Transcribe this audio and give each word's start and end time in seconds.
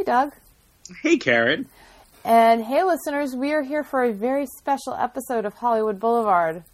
Hey, 0.00 0.04
Doug. 0.04 0.32
Hey, 1.02 1.18
Karen. 1.18 1.68
And 2.24 2.64
hey, 2.64 2.82
listeners, 2.84 3.36
we 3.36 3.52
are 3.52 3.60
here 3.60 3.84
for 3.84 4.02
a 4.02 4.14
very 4.14 4.46
special 4.46 4.94
episode 4.94 5.44
of 5.44 5.52
Hollywood 5.52 6.00
Boulevard. 6.00 6.64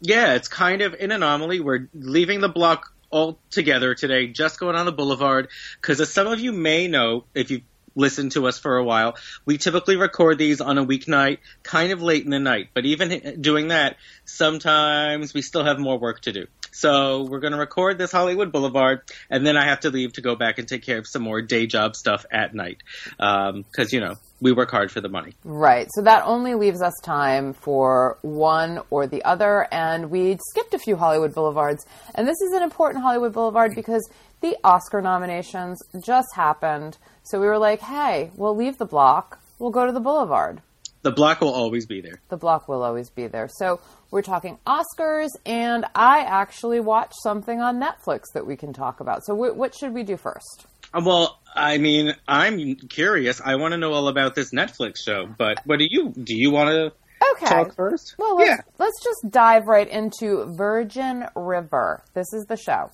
Yeah, 0.00 0.32
it's 0.32 0.48
kind 0.48 0.80
of 0.80 0.94
an 0.94 1.12
anomaly. 1.12 1.60
We're 1.60 1.90
leaving 1.92 2.40
the 2.40 2.48
block 2.48 2.90
all 3.10 3.38
together 3.50 3.94
today, 3.94 4.28
just 4.28 4.58
going 4.58 4.76
on 4.76 4.86
the 4.86 4.92
boulevard, 4.92 5.48
because 5.78 6.00
as 6.00 6.10
some 6.10 6.26
of 6.26 6.40
you 6.40 6.52
may 6.52 6.88
know, 6.88 7.26
if 7.34 7.50
you've 7.50 7.60
listened 7.94 8.32
to 8.32 8.46
us 8.46 8.58
for 8.58 8.76
a 8.76 8.84
while, 8.84 9.16
we 9.44 9.58
typically 9.58 9.96
record 9.96 10.38
these 10.38 10.60
on 10.60 10.78
a 10.78 10.84
weeknight, 10.84 11.38
kind 11.62 11.92
of 11.92 12.02
late 12.02 12.24
in 12.24 12.30
the 12.30 12.38
night. 12.38 12.68
But 12.74 12.84
even 12.86 13.40
doing 13.40 13.68
that, 13.68 13.96
sometimes 14.24 15.34
we 15.34 15.42
still 15.42 15.64
have 15.64 15.78
more 15.78 15.98
work 15.98 16.20
to 16.22 16.32
do. 16.32 16.46
So 16.72 17.22
we're 17.22 17.38
going 17.38 17.52
to 17.52 17.58
record 17.58 17.98
this 17.98 18.10
Hollywood 18.10 18.50
Boulevard, 18.50 19.02
and 19.30 19.46
then 19.46 19.56
I 19.56 19.64
have 19.66 19.80
to 19.80 19.90
leave 19.90 20.14
to 20.14 20.20
go 20.20 20.34
back 20.34 20.58
and 20.58 20.66
take 20.66 20.82
care 20.82 20.98
of 20.98 21.06
some 21.06 21.22
more 21.22 21.40
day 21.40 21.66
job 21.68 21.94
stuff 21.94 22.26
at 22.32 22.52
night. 22.52 22.82
Because, 23.16 23.52
um, 23.52 23.88
you 23.92 24.00
know, 24.00 24.16
we 24.40 24.50
work 24.50 24.72
hard 24.72 24.90
for 24.90 25.00
the 25.00 25.08
money. 25.08 25.34
Right. 25.44 25.86
So 25.94 26.02
that 26.02 26.24
only 26.24 26.54
leaves 26.54 26.82
us 26.82 26.92
time 27.02 27.52
for 27.52 28.18
one 28.22 28.80
or 28.90 29.06
the 29.06 29.24
other. 29.24 29.68
And 29.70 30.10
we 30.10 30.36
skipped 30.50 30.74
a 30.74 30.78
few 30.80 30.96
Hollywood 30.96 31.32
Boulevards. 31.32 31.86
And 32.16 32.26
this 32.26 32.40
is 32.40 32.52
an 32.52 32.62
important 32.62 33.04
Hollywood 33.04 33.32
Boulevard 33.32 33.76
because 33.76 34.06
the 34.40 34.56
Oscar 34.64 35.00
nominations 35.00 35.78
just 36.04 36.28
happened. 36.34 36.98
So 37.24 37.40
we 37.40 37.46
were 37.46 37.58
like, 37.58 37.80
hey, 37.80 38.30
we'll 38.36 38.54
leave 38.54 38.78
the 38.78 38.86
block. 38.86 39.40
We'll 39.58 39.70
go 39.70 39.86
to 39.86 39.92
the 39.92 40.00
Boulevard. 40.00 40.60
The 41.02 41.10
block 41.10 41.40
will 41.40 41.52
always 41.52 41.84
be 41.86 42.00
there. 42.00 42.20
The 42.28 42.36
block 42.36 42.68
will 42.68 42.82
always 42.82 43.10
be 43.10 43.26
there. 43.26 43.48
So 43.48 43.80
we're 44.10 44.22
talking 44.22 44.58
Oscars, 44.66 45.28
and 45.44 45.84
I 45.94 46.20
actually 46.20 46.80
watched 46.80 47.16
something 47.22 47.60
on 47.60 47.80
Netflix 47.80 48.32
that 48.32 48.46
we 48.46 48.56
can 48.56 48.72
talk 48.72 49.00
about. 49.00 49.24
So, 49.24 49.34
w- 49.34 49.54
what 49.54 49.74
should 49.74 49.92
we 49.92 50.02
do 50.02 50.16
first? 50.16 50.66
Uh, 50.94 51.02
well, 51.04 51.40
I 51.54 51.78
mean, 51.78 52.14
I'm 52.28 52.76
curious. 52.76 53.40
I 53.44 53.56
want 53.56 53.72
to 53.72 53.78
know 53.78 53.92
all 53.92 54.08
about 54.08 54.34
this 54.34 54.52
Netflix 54.52 54.98
show. 55.04 55.26
But 55.26 55.60
what 55.66 55.78
do 55.78 55.86
you 55.88 56.10
do? 56.10 56.34
You 56.34 56.50
want 56.50 56.70
to 56.70 56.92
okay. 57.32 57.46
talk 57.46 57.74
first? 57.74 58.14
Well, 58.18 58.36
let's, 58.36 58.48
yeah. 58.48 58.56
let's 58.78 59.02
just 59.02 59.30
dive 59.30 59.66
right 59.66 59.88
into 59.88 60.44
Virgin 60.56 61.26
River. 61.34 62.02
This 62.14 62.32
is 62.32 62.44
the 62.48 62.56
show. 62.56 62.90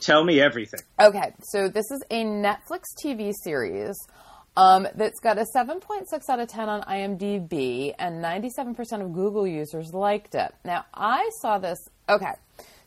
Tell 0.00 0.24
me 0.24 0.40
everything. 0.40 0.80
Okay, 1.00 1.32
so 1.40 1.68
this 1.68 1.90
is 1.90 2.02
a 2.10 2.24
Netflix 2.24 2.84
TV 3.02 3.32
series 3.42 3.96
um, 4.56 4.86
that's 4.94 5.20
got 5.20 5.38
a 5.38 5.46
7.6 5.54 6.04
out 6.28 6.40
of 6.40 6.48
10 6.48 6.68
on 6.68 6.82
IMDb, 6.82 7.94
and 7.98 8.22
97% 8.22 9.02
of 9.02 9.12
Google 9.12 9.46
users 9.46 9.92
liked 9.92 10.34
it. 10.34 10.54
Now, 10.64 10.84
I 10.94 11.30
saw 11.40 11.58
this. 11.58 11.78
Okay, 12.08 12.32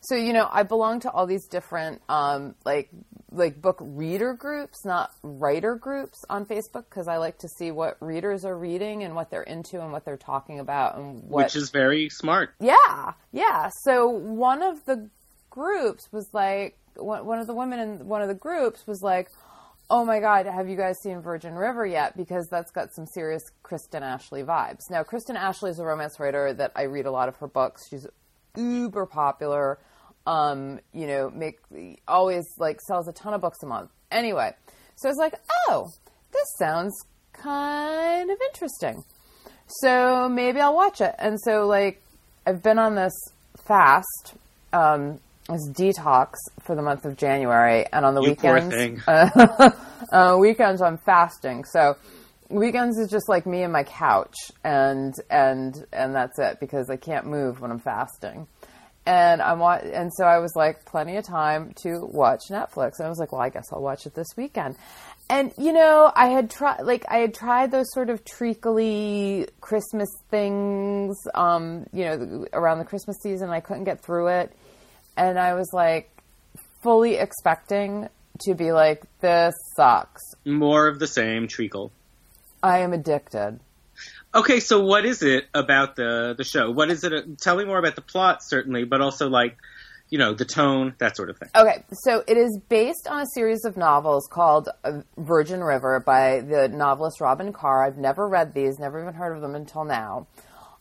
so 0.00 0.14
you 0.14 0.32
know, 0.32 0.48
I 0.50 0.62
belong 0.62 1.00
to 1.00 1.10
all 1.10 1.26
these 1.26 1.46
different 1.46 2.02
um, 2.08 2.54
like 2.64 2.90
like 3.30 3.60
book 3.60 3.78
reader 3.80 4.34
groups, 4.34 4.84
not 4.84 5.10
writer 5.22 5.74
groups 5.74 6.24
on 6.30 6.46
Facebook, 6.46 6.84
because 6.88 7.08
I 7.08 7.16
like 7.18 7.38
to 7.38 7.48
see 7.48 7.70
what 7.70 7.96
readers 8.00 8.44
are 8.44 8.56
reading 8.56 9.02
and 9.02 9.14
what 9.14 9.30
they're 9.30 9.42
into 9.42 9.80
and 9.80 9.92
what 9.92 10.04
they're 10.04 10.16
talking 10.16 10.60
about 10.60 10.96
and 10.96 11.22
what. 11.24 11.44
Which 11.44 11.56
is 11.56 11.70
very 11.70 12.08
smart. 12.08 12.54
Yeah, 12.60 13.12
yeah. 13.32 13.70
So 13.84 14.08
one 14.08 14.62
of 14.62 14.84
the 14.84 15.10
groups 15.50 16.08
was 16.12 16.28
like 16.32 16.78
one 16.96 17.38
of 17.38 17.46
the 17.46 17.54
women 17.54 17.78
in 17.78 18.08
one 18.08 18.22
of 18.22 18.28
the 18.28 18.34
groups 18.34 18.86
was 18.86 19.02
like 19.02 19.28
oh 19.90 20.04
my 20.04 20.20
god, 20.20 20.46
have 20.46 20.68
you 20.68 20.76
guys 20.76 20.98
seen 21.02 21.20
Virgin 21.20 21.54
River 21.54 21.86
yet? 21.86 22.16
Because 22.16 22.48
that's 22.48 22.70
got 22.70 22.92
some 22.94 23.06
serious 23.06 23.42
Kristen 23.62 24.02
Ashley 24.02 24.42
vibes. 24.42 24.90
Now, 24.90 25.02
Kristen 25.02 25.36
Ashley 25.36 25.70
is 25.70 25.78
a 25.78 25.84
romance 25.84 26.20
writer 26.20 26.52
that 26.52 26.72
I 26.76 26.82
read 26.82 27.06
a 27.06 27.10
lot 27.10 27.28
of 27.28 27.36
her 27.36 27.48
books. 27.48 27.88
She's 27.88 28.06
uber 28.56 29.06
popular. 29.06 29.78
Um, 30.28 30.80
you 30.92 31.06
know, 31.06 31.30
make 31.30 31.58
always 32.06 32.44
like 32.58 32.80
sells 32.82 33.08
a 33.08 33.12
ton 33.12 33.32
of 33.32 33.40
books 33.40 33.62
a 33.62 33.66
month. 33.66 33.90
Anyway, 34.10 34.52
so 34.96 35.08
I 35.08 35.10
was 35.10 35.18
like, 35.18 35.34
oh, 35.68 35.88
this 36.32 36.46
sounds 36.58 36.94
kind 37.32 38.30
of 38.30 38.38
interesting. 38.52 39.04
So 39.80 40.28
maybe 40.28 40.60
I'll 40.60 40.74
watch 40.74 41.00
it. 41.00 41.14
And 41.18 41.40
so 41.40 41.66
like 41.66 42.02
I've 42.46 42.62
been 42.62 42.78
on 42.78 42.94
this 42.94 43.14
fast 43.66 44.34
um, 44.72 45.20
this 45.48 45.68
detox 45.70 46.34
for 46.62 46.74
the 46.74 46.82
month 46.82 47.04
of 47.04 47.16
January, 47.16 47.86
and 47.92 48.04
on 48.04 48.14
the 48.14 48.22
you 48.22 48.30
weekends, 48.30 49.02
uh, 49.06 49.70
uh, 50.12 50.36
weekends 50.38 50.82
I'm 50.82 50.98
fasting. 50.98 51.64
So 51.64 51.96
weekends 52.50 52.98
is 52.98 53.10
just 53.10 53.28
like 53.28 53.46
me 53.46 53.62
and 53.62 53.72
my 53.72 53.84
couch, 53.84 54.36
and 54.62 55.14
and 55.30 55.74
and 55.92 56.14
that's 56.14 56.38
it 56.38 56.60
because 56.60 56.90
I 56.90 56.96
can't 56.96 57.26
move 57.26 57.60
when 57.60 57.70
I'm 57.70 57.80
fasting. 57.80 58.46
And 59.08 59.40
I'm 59.40 59.62
and 59.62 60.12
so 60.14 60.24
I 60.24 60.38
was 60.38 60.54
like, 60.54 60.84
plenty 60.84 61.16
of 61.16 61.24
time 61.24 61.72
to 61.82 62.00
watch 62.04 62.42
Netflix, 62.50 62.98
and 62.98 63.06
I 63.06 63.08
was 63.08 63.18
like, 63.18 63.32
well, 63.32 63.40
I 63.40 63.48
guess 63.48 63.64
I'll 63.72 63.80
watch 63.80 64.04
it 64.04 64.14
this 64.14 64.28
weekend. 64.36 64.76
And 65.30 65.52
you 65.56 65.72
know, 65.72 66.12
I 66.14 66.28
had 66.28 66.50
tried 66.50 66.82
like 66.82 67.06
I 67.08 67.18
had 67.18 67.32
tried 67.32 67.70
those 67.70 67.90
sort 67.92 68.10
of 68.10 68.24
treacly 68.24 69.48
Christmas 69.62 70.10
things, 70.30 71.16
um, 71.34 71.86
you 71.92 72.04
know, 72.04 72.46
around 72.52 72.78
the 72.78 72.84
Christmas 72.84 73.16
season. 73.22 73.48
I 73.48 73.60
couldn't 73.60 73.84
get 73.84 74.02
through 74.02 74.28
it 74.28 74.54
and 75.18 75.38
I 75.38 75.54
was 75.54 75.70
like 75.72 76.10
fully 76.80 77.16
expecting 77.16 78.08
to 78.42 78.54
be 78.54 78.72
like, 78.72 79.02
this 79.20 79.52
sucks. 79.76 80.22
More 80.46 80.86
of 80.86 81.00
the 81.00 81.08
same 81.08 81.48
treacle. 81.48 81.92
I 82.62 82.78
am 82.78 82.92
addicted. 82.92 83.58
Okay, 84.34 84.60
so 84.60 84.84
what 84.84 85.04
is 85.04 85.22
it 85.22 85.46
about 85.54 85.96
the 85.96 86.34
the 86.36 86.44
show? 86.44 86.70
What 86.70 86.90
is 86.90 87.02
it? 87.04 87.38
Tell 87.38 87.56
me 87.56 87.64
more 87.64 87.78
about 87.78 87.96
the 87.96 88.02
plot, 88.02 88.40
certainly, 88.42 88.84
but 88.84 89.00
also 89.00 89.28
like, 89.28 89.56
you 90.10 90.18
know, 90.18 90.34
the 90.34 90.44
tone, 90.44 90.94
that 90.98 91.16
sort 91.16 91.30
of 91.30 91.38
thing. 91.38 91.48
Okay, 91.54 91.84
so 92.04 92.22
it 92.26 92.36
is 92.36 92.58
based 92.68 93.08
on 93.08 93.22
a 93.22 93.26
series 93.34 93.64
of 93.64 93.76
novels 93.76 94.28
called 94.30 94.68
uh, 94.84 95.00
Virgin 95.16 95.62
River 95.64 96.00
by 96.00 96.40
the 96.40 96.68
novelist 96.68 97.20
Robyn 97.20 97.52
Carr. 97.52 97.86
I've 97.86 97.96
never 97.96 98.28
read 98.28 98.52
these, 98.52 98.78
never 98.78 99.00
even 99.00 99.14
heard 99.14 99.34
of 99.34 99.40
them 99.40 99.54
until 99.54 99.84
now. 99.84 100.26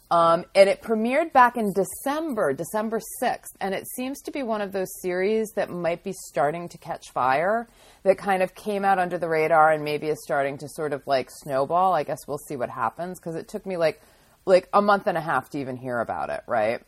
Um, 0.09 0.45
and 0.56 0.69
it 0.69 0.81
premiered 0.81 1.34
back 1.34 1.57
in 1.57 1.73
December, 1.73 2.53
December 2.53 3.01
6th. 3.22 3.56
And 3.59 3.73
it 3.73 3.88
seems 3.95 4.22
to 4.22 4.31
be 4.31 4.41
one 4.41 4.62
of 4.62 4.72
those 4.72 4.88
series 5.01 5.51
that 5.56 5.69
might 5.69 6.03
be 6.03 6.13
starting 6.13 6.69
to 6.69 6.78
catch 6.78 7.12
fire, 7.12 7.68
that 8.03 8.17
kind 8.17 8.41
of 8.41 8.56
came 8.56 8.85
out 8.85 9.00
under 9.00 9.17
the 9.17 9.28
radar 9.28 9.72
and 9.72 9.84
maybe 9.84 10.07
is 10.07 10.23
starting 10.23 10.57
to 10.59 10.69
sort 10.69 10.94
of 10.94 11.06
like 11.06 11.29
snowball. 11.29 11.94
I 11.94 12.03
guess 12.03 12.19
we'll 12.28 12.38
see 12.38 12.56
what 12.56 12.69
happens 12.69 13.19
because 13.19 13.35
it 13.35 13.50
took 13.50 13.66
me 13.66 13.75
like, 13.75 14.01
like 14.46 14.69
a 14.73 14.81
month 14.81 15.07
and 15.07 15.17
a 15.17 15.22
half 15.22 15.50
to 15.50 15.59
even 15.59 15.75
hear 15.75 16.00
about 16.00 16.29
it, 16.29 16.41
right? 16.47 16.81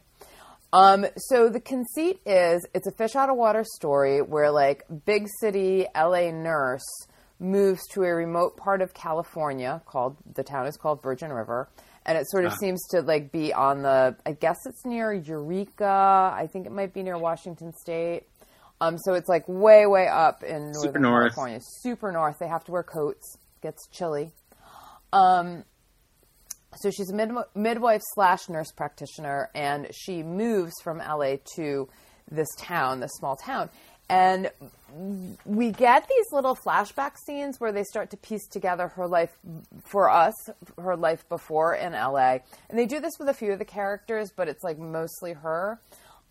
Um, 0.72 1.08
so 1.18 1.50
the 1.50 1.59
conceit 1.59 2.22
is 2.25 2.66
it's 2.74 2.88
a 2.88 2.91
fish 2.91 3.16
out 3.16 3.29
of 3.29 3.35
water 3.35 3.66
story 3.66 4.22
where 4.22 4.52
like 4.52 4.84
big 5.06 5.28
city 5.41 5.88
LA 5.96 6.31
nurse 6.31 6.85
moves 7.40 7.85
to 7.88 8.03
a 8.03 8.13
remote 8.13 8.56
part 8.56 8.81
of 8.81 8.94
California 8.94 9.81
called, 9.85 10.16
the 10.35 10.44
town 10.44 10.68
is 10.68 10.78
called 10.78 11.02
Virgin 11.02 11.34
River 11.34 11.69
and 12.05 12.17
it 12.17 12.29
sort 12.29 12.45
of 12.45 12.53
ah. 12.53 12.55
seems 12.55 12.85
to 12.89 13.01
like 13.01 13.31
be 13.31 13.53
on 13.53 13.81
the 13.81 14.15
I 14.25 14.33
guess 14.33 14.57
it's 14.65 14.85
near 14.85 15.13
Eureka. 15.13 15.85
I 15.85 16.47
think 16.51 16.65
it 16.65 16.71
might 16.71 16.93
be 16.93 17.03
near 17.03 17.17
Washington 17.17 17.73
State. 17.73 18.23
Um, 18.81 18.97
so 18.97 19.13
it's 19.13 19.27
like 19.27 19.43
way 19.47 19.85
way 19.85 20.07
up 20.07 20.43
in 20.43 20.73
Super 20.73 20.99
north. 20.99 21.33
California, 21.33 21.59
super 21.81 22.11
north. 22.11 22.37
They 22.39 22.47
have 22.47 22.63
to 22.65 22.71
wear 22.71 22.83
coats. 22.83 23.37
Gets 23.61 23.87
chilly. 23.91 24.31
Um, 25.11 25.65
so 26.77 26.91
she's 26.91 27.09
a 27.09 27.15
mid- 27.15 27.31
midwife 27.55 28.01
slash 28.13 28.47
nurse 28.47 28.71
practitioner, 28.71 29.49
and 29.53 29.87
she 29.91 30.23
moves 30.23 30.73
from 30.83 30.99
LA 30.99 31.35
to 31.55 31.89
this 32.31 32.47
town, 32.57 32.99
this 32.99 33.11
small 33.13 33.35
town, 33.35 33.69
and 34.09 34.50
we 35.46 35.72
get 35.72 36.08
these 36.08 36.31
little 36.31 36.56
flashback 36.56 37.18
scenes 37.18 37.59
where 37.59 37.72
they 37.72 37.84
start 37.84 38.09
to 38.09 38.18
piece 38.18 38.47
together 38.47 38.88
her 38.90 39.08
life 39.08 39.38
for 39.84 40.09
us, 40.09 40.34
her 40.81 40.96
life 40.96 41.28
before 41.30 41.75
in 41.75 41.94
LA. 41.94 42.40
And 42.70 42.78
they 42.78 42.88
do 42.88 43.00
this 43.00 43.14
with 43.20 43.30
a 43.30 43.34
few 43.34 43.53
of 43.53 43.59
the 43.59 43.66
characters, 43.66 44.31
but 44.36 44.47
it's 44.47 44.64
like 44.64 44.80
mostly 44.80 45.34
her. 45.34 45.80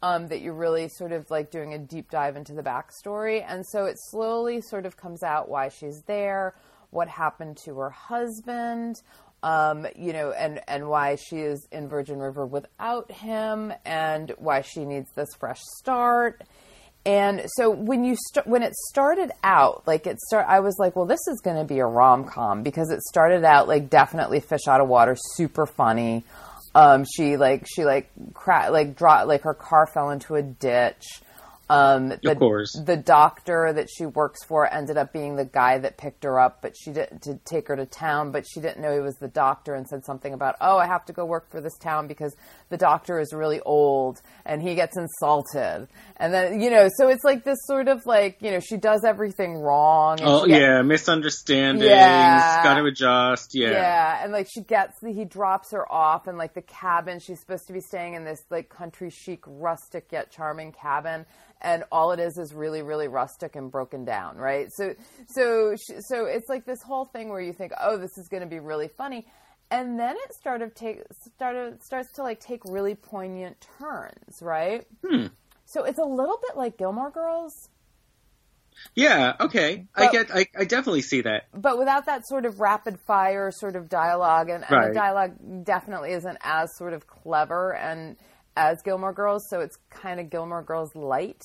Um, 0.00 0.28
that 0.28 0.42
you're 0.42 0.54
really 0.54 0.86
sort 0.86 1.10
of 1.10 1.28
like 1.28 1.50
doing 1.50 1.74
a 1.74 1.78
deep 1.78 2.08
dive 2.08 2.36
into 2.36 2.52
the 2.52 2.62
backstory. 2.62 3.44
And 3.44 3.66
so 3.66 3.86
it 3.86 3.96
slowly 3.98 4.60
sort 4.60 4.86
of 4.86 4.96
comes 4.96 5.24
out 5.24 5.48
why 5.48 5.70
she's 5.70 6.02
there, 6.02 6.54
what 6.90 7.08
happened 7.08 7.56
to 7.64 7.76
her 7.78 7.90
husband, 7.90 9.02
um, 9.42 9.88
you 9.96 10.12
know, 10.12 10.30
and, 10.30 10.60
and 10.68 10.88
why 10.88 11.16
she 11.16 11.38
is 11.38 11.66
in 11.72 11.88
Virgin 11.88 12.20
River 12.20 12.46
without 12.46 13.10
him, 13.10 13.72
and 13.84 14.32
why 14.38 14.60
she 14.60 14.84
needs 14.84 15.10
this 15.16 15.30
fresh 15.36 15.60
start 15.78 16.44
and 17.08 17.46
so 17.56 17.70
when 17.70 18.04
you 18.04 18.16
st- 18.16 18.46
when 18.46 18.62
it 18.62 18.74
started 18.74 19.32
out, 19.42 19.86
like 19.86 20.06
it 20.06 20.20
start, 20.20 20.44
I 20.46 20.60
was 20.60 20.76
like, 20.78 20.94
well, 20.94 21.06
this 21.06 21.26
is 21.26 21.40
going 21.40 21.56
to 21.56 21.64
be 21.64 21.78
a 21.78 21.86
rom 21.86 22.24
com 22.24 22.62
because 22.62 22.90
it 22.90 23.00
started 23.00 23.44
out 23.44 23.66
like 23.66 23.88
definitely 23.88 24.40
fish 24.40 24.68
out 24.68 24.82
of 24.82 24.88
water, 24.88 25.16
super 25.34 25.64
funny. 25.64 26.24
Um, 26.74 27.06
she 27.10 27.38
like 27.38 27.66
she 27.66 27.86
like 27.86 28.10
cra- 28.34 28.68
like 28.70 28.94
dropped 28.94 29.26
like 29.26 29.40
her 29.44 29.54
car 29.54 29.86
fell 29.86 30.10
into 30.10 30.34
a 30.34 30.42
ditch. 30.42 31.22
Um, 31.70 32.08
the, 32.08 32.30
Of 32.30 32.38
course. 32.38 32.72
the 32.86 32.96
doctor 32.96 33.72
that 33.74 33.88
she 33.94 34.06
works 34.06 34.44
for 34.44 34.72
ended 34.72 34.96
up 34.96 35.12
being 35.12 35.36
the 35.36 35.44
guy 35.44 35.78
that 35.78 35.98
picked 35.98 36.24
her 36.24 36.40
up, 36.40 36.62
but 36.62 36.74
she 36.76 36.90
didn't 36.92 37.22
to 37.22 37.38
take 37.44 37.68
her 37.68 37.76
to 37.76 37.84
town, 37.86 38.32
but 38.32 38.46
she 38.48 38.60
didn't 38.60 38.80
know 38.80 38.94
he 38.94 39.00
was 39.00 39.16
the 39.16 39.28
doctor 39.28 39.74
and 39.74 39.86
said 39.86 40.04
something 40.04 40.32
about, 40.32 40.56
oh, 40.60 40.78
I 40.78 40.86
have 40.86 41.04
to 41.06 41.12
go 41.12 41.24
work 41.26 41.50
for 41.50 41.60
this 41.60 41.76
town 41.78 42.06
because 42.06 42.34
the 42.70 42.76
doctor 42.78 43.20
is 43.20 43.32
really 43.34 43.60
old 43.60 44.20
and 44.46 44.62
he 44.62 44.74
gets 44.74 44.96
insulted. 44.96 45.88
And 46.16 46.32
then, 46.32 46.60
you 46.60 46.70
know, 46.70 46.88
so 46.96 47.08
it's 47.08 47.24
like 47.24 47.44
this 47.44 47.58
sort 47.66 47.88
of 47.88 48.00
like, 48.06 48.38
you 48.40 48.50
know, 48.50 48.60
she 48.60 48.76
does 48.78 49.04
everything 49.04 49.54
wrong. 49.54 50.18
Oh 50.22 50.46
gets- 50.46 50.60
yeah, 50.60 50.82
misunderstandings. 50.82 51.84
Yeah. 51.84 52.62
Got 52.62 52.74
to 52.78 52.84
adjust. 52.84 53.54
Yeah. 53.54 53.70
yeah, 53.72 54.24
and 54.24 54.32
like 54.32 54.48
she 54.52 54.62
gets, 54.62 54.94
he 55.06 55.24
drops 55.24 55.72
her 55.72 55.90
off 55.92 56.28
in 56.28 56.36
like 56.36 56.54
the 56.54 56.62
cabin. 56.62 57.20
She's 57.20 57.40
supposed 57.40 57.66
to 57.66 57.72
be 57.72 57.80
staying 57.80 58.14
in 58.14 58.24
this 58.24 58.40
like 58.50 58.68
country 58.68 59.10
chic, 59.10 59.42
rustic 59.46 60.06
yet 60.12 60.30
charming 60.30 60.72
cabin, 60.72 61.26
and 61.60 61.84
all 61.90 62.12
it 62.12 62.20
is 62.20 62.38
is 62.38 62.52
really, 62.54 62.82
really 62.82 63.08
rustic 63.08 63.56
and 63.56 63.70
broken 63.70 64.04
down, 64.04 64.36
right? 64.36 64.68
So, 64.72 64.94
so, 65.28 65.74
so 66.00 66.26
it's 66.26 66.48
like 66.48 66.64
this 66.64 66.82
whole 66.82 67.04
thing 67.06 67.28
where 67.30 67.40
you 67.40 67.52
think, 67.52 67.72
oh, 67.80 67.96
this 67.98 68.16
is 68.18 68.28
going 68.28 68.42
to 68.42 68.48
be 68.48 68.60
really 68.60 68.88
funny, 68.88 69.26
and 69.70 69.98
then 69.98 70.16
it 70.16 70.34
started 70.34 70.74
take 70.74 71.02
started 71.34 71.82
starts 71.82 72.12
to 72.12 72.22
like 72.22 72.40
take 72.40 72.62
really 72.64 72.94
poignant 72.94 73.66
turns, 73.78 74.40
right? 74.40 74.86
Hmm. 75.06 75.26
So 75.66 75.84
it's 75.84 75.98
a 75.98 76.04
little 76.04 76.38
bit 76.46 76.56
like 76.56 76.78
Gilmore 76.78 77.10
Girls. 77.10 77.68
Yeah. 78.94 79.34
Okay. 79.40 79.86
I 79.94 80.10
get. 80.12 80.30
I, 80.34 80.46
I 80.56 80.64
definitely 80.64 81.02
see 81.02 81.20
that. 81.22 81.46
but 81.52 81.78
without 81.78 82.06
that 82.06 82.26
sort 82.28 82.46
of 82.46 82.60
rapid 82.60 82.98
fire 83.00 83.50
sort 83.50 83.74
of 83.74 83.88
dialogue 83.88 84.48
and, 84.50 84.62
and 84.62 84.70
Right. 84.70 84.88
the 84.88 84.94
dialogue 84.94 85.64
definitely 85.64 86.12
isn't 86.12 86.38
as 86.42 86.70
sort 86.76 86.92
of 86.92 87.06
clever 87.08 87.74
and 87.74 88.16
as 88.58 88.82
Gilmore 88.82 89.12
Girls, 89.12 89.48
so 89.48 89.60
it's 89.60 89.78
kind 89.88 90.18
of 90.18 90.30
Gilmore 90.30 90.64
Girls 90.64 90.94
light. 90.96 91.40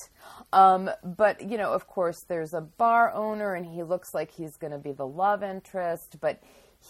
Um, 0.51 0.89
but 1.03 1.47
you 1.47 1.57
know, 1.57 1.71
of 1.71 1.87
course, 1.87 2.25
there's 2.27 2.53
a 2.53 2.61
bar 2.61 3.13
owner, 3.13 3.53
and 3.53 3.65
he 3.65 3.83
looks 3.83 4.13
like 4.15 4.31
he's 4.31 4.57
going 4.57 4.73
to 4.73 4.79
be 4.79 4.91
the 4.91 5.05
love 5.05 5.43
interest, 5.43 6.17
but 6.19 6.41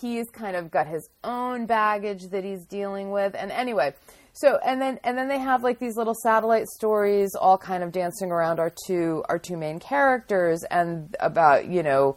he's 0.01 0.29
kind 0.29 0.55
of 0.55 0.71
got 0.71 0.87
his 0.87 1.09
own 1.23 1.65
baggage 1.65 2.29
that 2.29 2.45
he's 2.45 2.65
dealing 2.65 3.11
with. 3.11 3.35
And 3.35 3.51
anyway, 3.51 3.93
so 4.31 4.57
and 4.65 4.81
then 4.81 4.97
and 5.03 5.17
then 5.17 5.27
they 5.27 5.39
have 5.39 5.61
like 5.61 5.77
these 5.77 5.97
little 5.97 6.15
satellite 6.15 6.67
stories, 6.67 7.35
all 7.35 7.57
kind 7.57 7.83
of 7.83 7.91
dancing 7.91 8.31
around 8.31 8.59
our 8.59 8.71
two 8.87 9.23
our 9.27 9.37
two 9.37 9.57
main 9.57 9.79
characters, 9.79 10.63
and 10.71 11.15
about 11.19 11.67
you 11.67 11.83
know 11.83 12.15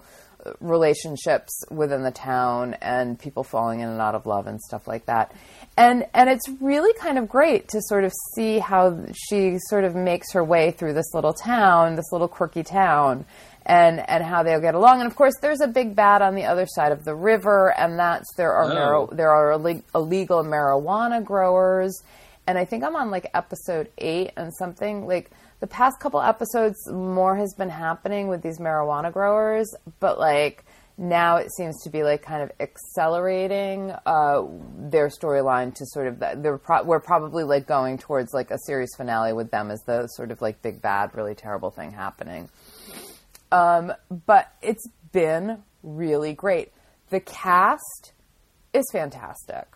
relationships 0.61 1.53
within 1.71 2.03
the 2.03 2.11
town 2.11 2.75
and 2.81 3.19
people 3.19 3.43
falling 3.45 3.81
in 3.81 3.89
and 3.89 4.01
out 4.01 4.15
of 4.15 4.27
love 4.27 4.47
and 4.47 4.61
stuff 4.61 4.87
like 4.87 5.07
that. 5.07 5.33
And 5.77 6.07
and 6.15 6.29
it's 6.31 6.49
really 6.61 6.93
kind 6.99 7.19
of 7.19 7.29
great 7.29 7.69
to 7.69 7.81
sort 7.83 8.05
of 8.05 8.13
see 8.35 8.59
how 8.59 9.05
she 9.15 9.59
sort 9.69 9.85
of 9.85 9.95
makes 9.95 10.33
her 10.33 10.43
way 10.45 10.71
through 10.71 10.95
this 10.95 11.13
little 11.15 11.35
town, 11.35 11.97
this 11.97 12.11
little 12.13 12.29
quirky 12.29 12.63
town. 12.63 13.25
And, 13.69 13.99
and 14.09 14.23
how 14.23 14.45
they'll 14.45 14.61
get 14.61 14.77
along, 14.77 15.01
and 15.01 15.11
of 15.11 15.17
course, 15.17 15.35
there's 15.43 15.61
a 15.61 15.67
big 15.67 15.97
bad 15.97 16.23
on 16.23 16.37
the 16.37 16.45
other 16.45 16.67
side 16.69 16.93
of 16.93 17.05
the 17.05 17.17
river, 17.17 17.75
and 17.77 17.99
that's 17.99 18.33
there 18.37 18.53
are 18.53 18.63
Oh. 18.71 18.75
mar- 19.09 19.09
there 19.11 19.31
are 19.33 19.59
illeg- 19.59 19.83
illegal 19.93 20.45
marijuana 20.45 21.25
growers, 21.25 22.01
and 22.47 22.57
I 22.59 22.65
think 22.65 22.85
I'm 22.85 22.95
on 22.95 23.11
like 23.11 23.29
episode 23.35 23.89
eight 23.99 24.31
and 24.37 24.55
something 24.55 25.09
like 25.09 25.33
the 25.61 25.67
past 25.67 25.99
couple 26.01 26.21
episodes 26.21 26.77
more 26.91 27.37
has 27.37 27.55
been 27.55 27.71
happening 27.71 28.29
with 28.29 28.43
these 28.43 28.59
marijuana 28.59 29.13
growers, 29.13 29.75
but 30.01 30.19
like 30.19 30.65
now 30.99 31.37
it 31.37 31.53
seems 31.55 31.83
to 31.83 31.91
be 31.91 32.03
like 32.03 32.23
kind 32.23 32.43
of 32.43 32.51
accelerating 32.59 33.93
uh, 34.07 34.43
their 34.79 35.09
storyline 35.09 35.75
to 35.75 35.85
sort 35.87 36.07
of 36.07 36.19
they're 36.43 36.59
pro- 36.59 36.85
we're 36.85 37.01
probably 37.01 37.45
like 37.45 37.67
going 37.67 37.99
towards 37.99 38.33
like 38.33 38.51
a 38.51 38.59
series 38.67 38.91
finale 38.97 39.33
with 39.33 39.51
them 39.51 39.71
as 39.71 39.81
the 39.83 40.07
sort 40.09 40.31
of 40.31 40.41
like 40.41 40.63
big 40.63 40.81
bad 40.81 41.15
really 41.15 41.35
terrible 41.35 41.71
thing 41.71 41.91
happening. 41.91 42.49
Um, 43.53 43.93
but 44.27 44.53
it's 44.63 44.89
been 45.13 45.63
really 45.83 46.33
great. 46.33 46.73
The 47.11 47.21
cast 47.21 48.13
is 48.73 48.85
fantastic. 48.93 49.67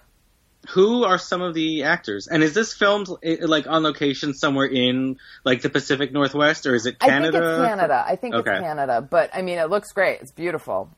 Who 0.70 1.04
are 1.04 1.16
some 1.18 1.40
of 1.40 1.54
the 1.54 1.84
actors? 1.84 2.28
And 2.28 2.42
is 2.42 2.52
this 2.52 2.74
filmed 2.74 3.08
like 3.40 3.66
on 3.66 3.82
location 3.82 4.34
somewhere 4.34 4.66
in 4.66 5.18
like 5.44 5.62
the 5.62 5.70
Pacific 5.70 6.12
Northwest, 6.12 6.66
or 6.66 6.74
is 6.74 6.84
it 6.86 6.98
Canada? 6.98 7.38
I 7.38 7.40
think 7.40 7.44
it's 7.44 7.68
Canada. 7.68 8.04
I 8.06 8.16
think 8.16 8.34
Okay. 8.34 8.50
it's 8.52 8.60
Canada, 8.60 9.00
but 9.10 9.30
I 9.34 9.40
mean, 9.42 9.58
it 9.58 9.70
looks 9.70 9.92
great. 9.92 10.20
It's 10.20 10.32
beautiful. 10.32 10.90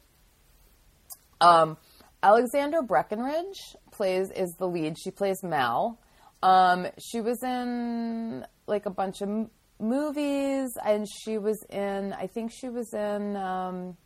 Um, 1.40 1.76
Alexandra 2.22 2.82
Breckenridge 2.82 3.76
plays 3.92 4.30
is 4.30 4.54
the 4.58 4.66
lead. 4.66 4.96
She 4.98 5.10
plays 5.10 5.42
Mel. 5.42 5.98
Um, 6.42 6.88
she 6.98 7.20
was 7.20 7.42
in 7.42 8.44
like 8.66 8.86
a 8.86 8.90
bunch 8.90 9.20
of 9.22 9.28
m- 9.28 9.50
movies, 9.78 10.76
and 10.84 11.06
she 11.08 11.38
was 11.38 11.62
in. 11.70 12.12
I 12.12 12.26
think 12.26 12.50
she 12.52 12.68
was 12.68 12.92
in. 12.92 13.36
Um, 13.36 13.96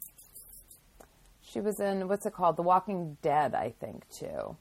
she 1.40 1.60
was 1.60 1.80
in 1.80 2.08
what's 2.08 2.26
it 2.26 2.34
called? 2.34 2.56
The 2.56 2.62
Walking 2.62 3.16
Dead. 3.22 3.54
I 3.54 3.70
think 3.80 4.04
too. 4.10 4.56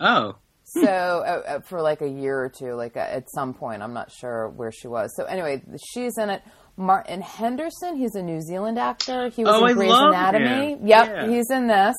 Oh, 0.00 0.36
So 0.64 0.82
uh, 0.82 1.42
uh, 1.46 1.60
for 1.60 1.80
like 1.82 2.02
a 2.02 2.08
year 2.08 2.42
or 2.44 2.48
two, 2.48 2.74
like 2.74 2.96
uh, 2.96 3.00
at 3.00 3.30
some 3.30 3.54
point, 3.54 3.82
I'm 3.82 3.94
not 3.94 4.10
sure 4.12 4.48
where 4.48 4.70
she 4.72 4.86
was. 4.88 5.14
So 5.16 5.24
anyway, 5.24 5.62
she's 5.92 6.18
in 6.18 6.30
it. 6.30 6.42
Martin 6.76 7.20
Henderson, 7.20 7.96
he's 7.96 8.14
a 8.14 8.22
New 8.22 8.40
Zealand 8.40 8.78
actor. 8.78 9.28
He 9.30 9.42
was 9.44 9.54
Oh, 9.54 9.64
in 9.64 9.70
I 9.70 9.72
Grey's 9.74 9.92
Anatomy. 9.92 10.72
him. 10.74 10.86
Yep, 10.86 11.06
Yeah. 11.08 11.26
he's 11.28 11.50
in 11.50 11.66
this. 11.66 11.96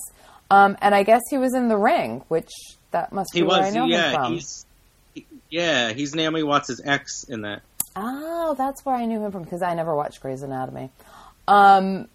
Um, 0.52 0.78
and 0.82 0.96
I 0.96 1.04
guess 1.04 1.22
he 1.30 1.38
was 1.38 1.54
in 1.54 1.68
The 1.68 1.78
Ring, 1.78 2.24
which 2.30 2.50
that 2.92 3.12
must 3.12 3.32
be 3.34 3.40
he 3.40 3.44
where 3.44 3.58
I 3.58 3.66
was. 3.66 3.74
know 3.76 3.84
him 3.84 3.90
Yeah, 3.90 4.14
from. 4.14 4.34
he's. 4.34 4.66
he- 5.14 5.26
yeah, 5.50 5.92
he's 5.92 6.16
Naomi 6.16 6.44
Watts' 6.44 6.80
ex 6.86 7.24
in 7.26 7.42
that. 7.42 7.62
Oh, 7.96 8.56
that's 8.58 8.86
where 8.86 8.96
I 8.96 9.06
knew 9.06 9.20
him 9.24 9.32
from 9.32 9.44
because 9.44 9.62
I 9.62 9.74
never 9.74 9.96
watched 9.96 10.22
Grey's 10.22 10.42
Anatomy. 10.44 10.90
Um, 11.48 12.08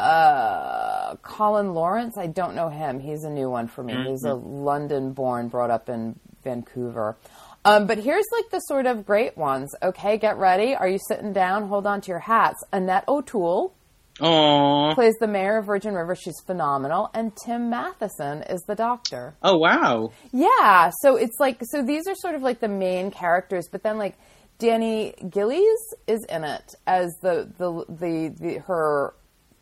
uh, 0.00 1.16
Colin 1.22 1.74
Lawrence, 1.74 2.16
I 2.16 2.26
don't 2.26 2.54
know 2.54 2.68
him. 2.68 3.00
He's 3.00 3.24
a 3.24 3.30
new 3.30 3.50
one 3.50 3.68
for 3.68 3.82
me. 3.82 3.94
He's 4.08 4.24
a 4.24 4.34
London-born, 4.34 5.48
brought 5.48 5.70
up 5.70 5.88
in 5.88 6.18
Vancouver. 6.42 7.16
Um, 7.64 7.86
but 7.86 7.98
here's 7.98 8.24
like 8.32 8.50
the 8.50 8.60
sort 8.60 8.86
of 8.86 9.04
great 9.04 9.36
ones. 9.36 9.74
Okay, 9.82 10.16
get 10.16 10.38
ready. 10.38 10.74
Are 10.74 10.88
you 10.88 10.98
sitting 11.08 11.32
down? 11.32 11.68
Hold 11.68 11.86
on 11.86 12.00
to 12.00 12.08
your 12.08 12.20
hats. 12.20 12.62
Annette 12.72 13.04
O'Toole 13.06 13.74
Oh, 14.22 14.92
plays 14.94 15.14
the 15.18 15.26
mayor 15.26 15.58
of 15.58 15.66
Virgin 15.66 15.94
River. 15.94 16.14
She's 16.14 16.38
phenomenal. 16.44 17.10
And 17.14 17.32
Tim 17.36 17.70
Matheson 17.70 18.42
is 18.42 18.60
the 18.66 18.74
doctor. 18.74 19.34
oh 19.42 19.56
wow. 19.56 20.12
Yeah, 20.32 20.90
so 21.00 21.16
it's 21.16 21.38
like 21.38 21.60
so 21.64 21.82
these 21.82 22.06
are 22.06 22.14
sort 22.16 22.34
of 22.34 22.42
like 22.42 22.60
the 22.60 22.68
main 22.68 23.10
characters, 23.10 23.68
but 23.72 23.82
then 23.82 23.96
like 23.98 24.18
Danny 24.58 25.14
Gillies 25.30 25.94
is 26.06 26.24
in 26.28 26.44
it 26.44 26.74
as 26.86 27.10
the 27.22 27.48
the 27.56 27.84
the, 27.88 28.34
the 28.38 28.58
her 28.66 29.14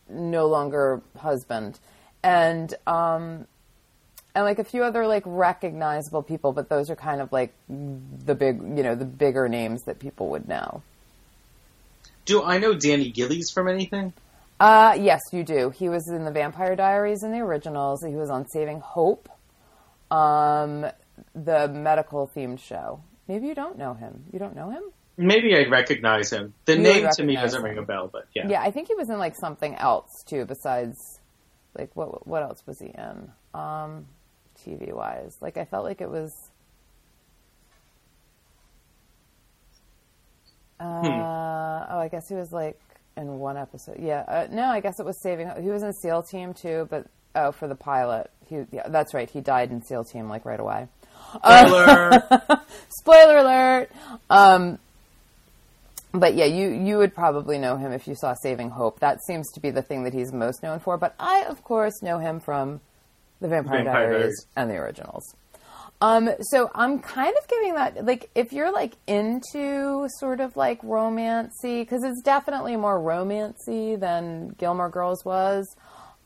no 0.08 0.46
longer 0.46 1.02
husband, 1.16 1.78
and 2.22 2.74
um 2.86 3.46
and 4.34 4.44
like 4.44 4.58
a 4.58 4.64
few 4.64 4.84
other 4.84 5.06
like 5.06 5.22
recognizable 5.26 6.22
people, 6.22 6.52
but 6.52 6.68
those 6.68 6.90
are 6.90 6.96
kind 6.96 7.20
of 7.20 7.32
like 7.32 7.52
the 7.68 8.34
big 8.34 8.60
you 8.60 8.82
know 8.82 8.94
the 8.94 9.04
bigger 9.04 9.48
names 9.48 9.82
that 9.84 9.98
people 9.98 10.28
would 10.28 10.48
know. 10.48 10.82
Do 12.24 12.42
I 12.42 12.58
know 12.58 12.74
Danny 12.74 13.10
Gillies 13.10 13.50
from 13.50 13.68
anything? 13.68 14.12
Uh, 14.60 14.96
yes, 14.98 15.22
you 15.32 15.44
do. 15.44 15.70
He 15.70 15.88
was 15.88 16.08
in 16.08 16.24
the 16.24 16.30
Vampire 16.30 16.76
Diaries 16.76 17.22
in 17.22 17.32
the 17.32 17.38
originals. 17.38 18.02
He 18.02 18.14
was 18.14 18.28
on 18.28 18.48
Saving 18.48 18.80
Hope, 18.80 19.28
um, 20.10 20.86
the 21.34 21.68
medical 21.68 22.30
themed 22.34 22.58
show. 22.58 23.00
Maybe 23.28 23.46
you 23.46 23.54
don't 23.54 23.78
know 23.78 23.94
him. 23.94 24.24
You 24.32 24.38
don't 24.38 24.56
know 24.56 24.70
him? 24.70 24.82
Maybe 25.18 25.54
I'd 25.56 25.70
recognize 25.70 26.30
him. 26.32 26.54
The 26.64 26.76
You 26.76 26.82
name 26.82 27.08
to 27.16 27.24
me 27.24 27.34
doesn't 27.34 27.58
him. 27.58 27.64
ring 27.64 27.78
a 27.78 27.82
bell, 27.82 28.08
but 28.10 28.26
yeah. 28.34 28.48
Yeah, 28.48 28.62
I 28.62 28.70
think 28.70 28.86
he 28.88 28.94
was 28.94 29.10
in 29.10 29.18
like 29.18 29.34
something 29.36 29.74
else 29.74 30.22
too. 30.26 30.44
Besides, 30.46 30.96
like 31.76 31.90
what 31.94 32.26
what 32.26 32.42
else 32.42 32.62
was 32.66 32.78
he 32.78 32.86
in? 32.86 33.30
Um, 33.52 34.06
TV 34.64 34.92
wise, 34.94 35.36
like 35.40 35.56
I 35.56 35.64
felt 35.64 35.84
like 35.84 36.00
it 36.00 36.08
was. 36.10 36.32
Uh, 40.80 41.86
Oh, 41.90 41.98
I 41.98 42.08
guess 42.08 42.28
he 42.28 42.34
was 42.34 42.52
like 42.52 42.78
in 43.16 43.38
one 43.38 43.56
episode. 43.56 43.96
Yeah, 43.98 44.20
uh, 44.28 44.46
no, 44.50 44.64
I 44.66 44.80
guess 44.80 45.00
it 45.00 45.06
was 45.06 45.20
Saving. 45.22 45.50
He 45.62 45.70
was 45.70 45.82
in 45.82 45.92
SEAL 45.92 46.24
Team 46.24 46.54
too, 46.54 46.86
but 46.90 47.06
oh, 47.34 47.50
for 47.52 47.66
the 47.66 47.74
pilot, 47.74 48.30
he 48.46 48.64
yeah, 48.70 48.86
that's 48.88 49.14
right. 49.14 49.28
He 49.28 49.40
died 49.40 49.70
in 49.70 49.82
SEAL 49.82 50.04
Team 50.04 50.28
like 50.28 50.44
right 50.44 50.60
away. 50.60 50.86
Spoiler. 51.34 52.10
Spoiler 53.00 53.36
alert. 53.38 53.90
Um, 54.30 54.78
but 56.12 56.34
yeah, 56.34 56.46
you 56.46 56.68
you 56.68 56.98
would 56.98 57.14
probably 57.14 57.58
know 57.58 57.76
him 57.76 57.92
if 57.92 58.06
you 58.08 58.14
saw 58.14 58.34
Saving 58.34 58.70
Hope. 58.70 59.00
That 59.00 59.18
seems 59.26 59.50
to 59.52 59.60
be 59.60 59.70
the 59.70 59.82
thing 59.82 60.04
that 60.04 60.14
he's 60.14 60.32
most 60.32 60.62
known 60.62 60.78
for. 60.80 60.96
But 60.96 61.14
I, 61.18 61.44
of 61.44 61.62
course, 61.64 62.02
know 62.02 62.18
him 62.18 62.40
from 62.40 62.80
the 63.40 63.48
Vampire, 63.48 63.84
Vampire 63.84 64.06
Diaries, 64.06 64.20
Diaries. 64.20 64.46
and 64.56 64.70
the 64.70 64.76
originals. 64.76 65.34
Um, 66.00 66.30
so 66.40 66.70
I'm 66.74 67.00
kind 67.00 67.34
of 67.36 67.48
giving 67.48 67.74
that 67.74 68.04
like 68.06 68.30
if 68.34 68.52
you're 68.52 68.72
like 68.72 68.94
into 69.06 70.08
sort 70.18 70.40
of 70.40 70.56
like 70.56 70.80
romancy 70.82 71.80
because 71.80 72.04
it's 72.04 72.22
definitely 72.22 72.76
more 72.76 73.00
romancy 73.00 73.98
than 73.98 74.50
Gilmore 74.58 74.90
Girls 74.90 75.24
was. 75.24 75.66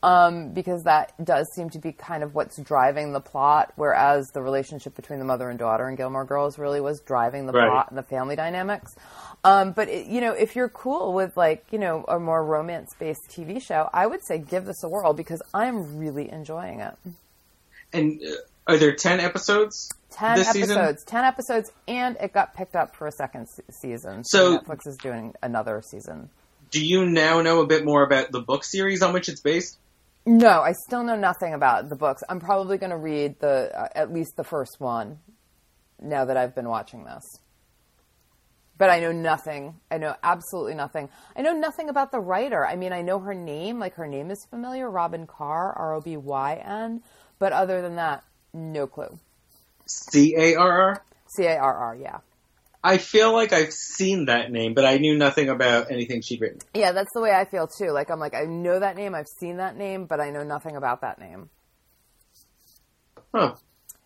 Um, 0.03 0.53
because 0.53 0.83
that 0.85 1.13
does 1.25 1.47
seem 1.55 1.71
to 1.71 1.79
be 1.79 1.93
kind 1.93 2.23
of 2.23 2.35
what's 2.35 2.57
driving 2.61 3.13
the 3.13 3.21
plot, 3.21 3.73
whereas 3.77 4.29
the 4.35 4.43
relationship 4.43 4.95
between 4.97 5.19
the 5.19 5.25
mother 5.25 5.49
and 5.49 5.59
daughter 5.59 5.89
in 5.89 5.95
Gilmore 5.97 6.25
Girls 6.25 6.59
really 6.59 6.81
was 6.81 7.01
driving 7.01 7.47
the 7.47 7.53
Right. 7.53 7.69
plot 7.69 7.87
and 7.91 7.99
the 7.99 8.03
family 8.03 8.35
dynamics. 8.37 8.95
Um, 9.45 9.73
but 9.73 9.89
it, 9.89 10.07
you 10.07 10.21
know, 10.21 10.33
if 10.33 10.55
you're 10.57 10.69
cool 10.69 11.13
with 11.13 11.37
like 11.37 11.65
you 11.71 11.79
know 11.79 12.05
a 12.09 12.19
more 12.19 12.45
romance-based 12.45 13.29
TV 13.31 13.61
show, 13.63 13.89
I 13.93 14.07
would 14.07 14.25
say 14.25 14.39
give 14.39 14.65
this 14.65 14.83
a 14.85 14.89
whirl 14.89 15.13
because 15.15 15.43
I'm 15.53 15.99
really 15.99 16.31
enjoying 16.31 16.81
it. 16.81 16.95
And 17.93 18.21
uh, 18.23 18.73
are 18.73 18.77
there 18.79 18.95
ten 18.95 19.21
episodes? 19.21 19.91
Ten 20.11 20.39
episodes, 20.39 20.55
season? 20.55 20.97
ten 21.07 21.25
episodes, 21.25 21.73
and 21.89 22.17
it 22.21 22.33
got 22.33 22.55
picked 22.55 22.77
up 22.77 22.95
for 22.97 23.07
a 23.07 23.13
second 23.13 23.49
se- 23.49 23.63
season. 23.71 24.25
So- 24.25 24.59
Netflix 24.59 24.87
is 24.87 24.97
doing 24.97 25.35
another 25.43 25.83
season. 25.85 26.31
Do 26.71 26.83
you 26.85 27.05
now 27.05 27.43
know 27.43 27.61
a 27.61 27.67
bit 27.67 27.85
more 27.85 28.03
about 28.03 28.33
the 28.33 28.41
book 28.41 28.65
series 28.65 29.03
on 29.03 29.13
which 29.13 29.29
it's 29.29 29.41
based? 29.43 29.77
No, 30.25 30.61
I 30.61 30.73
still 30.73 31.02
know 31.02 31.17
nothing 31.17 31.52
about 31.52 31.88
the 31.88 31.97
books. 31.97 32.23
I'm 32.29 32.38
probably 32.38 32.79
going 32.79 32.91
to 32.91 32.97
read 32.97 33.41
the 33.41 33.76
uh, 33.76 33.88
at 33.95 34.12
least 34.12 34.37
the 34.37 34.45
first 34.45 34.76
one 34.79 35.19
now 36.00 36.25
that 36.25 36.37
I've 36.37 36.55
been 36.55 36.69
watching 36.69 37.05
this. 37.05 37.25
But 38.79 38.91
I 38.91 39.00
know 39.00 39.12
nothing. 39.12 39.76
I 39.91 39.99
know 39.99 40.14
absolutely 40.23 40.75
nothing. 40.75 41.09
I 41.37 41.43
know 41.43 41.52
nothing 41.52 41.88
about 41.88 42.12
the 42.12 42.21
writer. 42.21 42.67
I 42.67 42.76
mean, 42.76 42.93
I 42.93 43.02
know 43.02 43.19
her 43.19 43.35
name, 43.35 43.79
like 43.79 43.95
her 43.95 44.07
name 44.07 44.31
is 44.31 44.47
familiar, 44.49 44.91
Robyn 44.91 45.26
Carr, 45.26 45.73
R 45.76 45.95
O 45.95 46.00
B 46.00 46.17
Y 46.17 46.62
N, 46.64 47.02
but 47.38 47.52
other 47.52 47.83
than 47.83 47.97
that, 47.97 48.25
no 48.52 48.87
clue. 48.87 49.19
C 49.87 50.35
A 50.37 50.55
R 50.55 50.71
R. 50.71 51.05
C 51.37 51.45
A 51.45 51.57
R 51.59 51.75
R, 51.75 51.97
yeah. 51.97 52.19
I 52.85 52.99
feel 52.99 53.33
like 53.33 53.53
I've 53.53 53.73
seen 53.73 54.25
that 54.27 54.51
name, 54.51 54.75
but 54.75 54.85
I 54.85 54.99
knew 54.99 55.17
nothing 55.17 55.49
about 55.49 55.91
anything 55.93 56.21
she'd 56.21 56.41
written. 56.41 56.59
Yeah, 56.75 56.93
that's 56.93 57.12
the 57.15 57.21
way 57.21 57.31
I 57.33 57.45
feel 57.45 57.69
too. 57.69 57.91
Like 57.93 58.11
I'm 58.11 58.19
like 58.19 58.35
I 58.35 58.45
know 58.45 58.81
that 58.81 58.97
name, 58.97 59.15
I've 59.15 59.29
seen 59.39 59.59
that 59.59 59.77
name, 59.77 60.07
but 60.07 60.21
I 60.21 60.31
know 60.31 60.43
nothing 60.43 60.75
about 60.77 61.03
that 61.03 61.19
name. 61.21 61.49
Huh. 63.35 63.55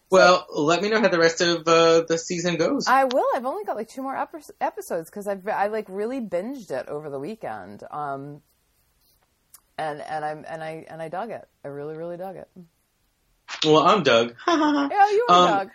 Well, 0.09 0.47
let 0.53 0.83
me 0.83 0.89
know 0.89 1.01
how 1.01 1.09
the 1.09 1.19
rest 1.19 1.41
of 1.41 1.67
uh, 1.67 2.03
the 2.07 2.17
season 2.17 2.57
goes. 2.57 2.87
I 2.87 3.05
will. 3.05 3.27
I've 3.35 3.45
only 3.45 3.65
got 3.65 3.77
like 3.77 3.89
two 3.89 4.03
more 4.03 4.17
epi- 4.17 4.39
episodes 4.61 5.11
because 5.11 5.27
I've 5.27 5.47
I 5.49 5.67
like 5.67 5.87
really 5.89 6.21
binged 6.21 6.71
it 6.71 6.87
over 6.89 7.11
the 7.11 7.19
weekend. 7.19 7.83
Um, 7.91 8.41
and 9.79 10.01
and 10.01 10.25
I'm 10.25 10.45
and 10.49 10.63
I 10.63 10.87
and 10.89 11.03
I 11.03 11.09
dug 11.09 11.31
it. 11.31 11.49
I 11.65 11.69
really 11.69 11.97
really 11.97 12.17
dug 12.17 12.37
it. 12.37 12.49
well, 13.65 13.81
I'm 13.87 14.03
Doug. 14.05 14.35
Yeah, 14.47 15.11
you 15.11 15.27
and 15.29 15.37
Um, 15.37 15.49
Doug. 15.49 15.71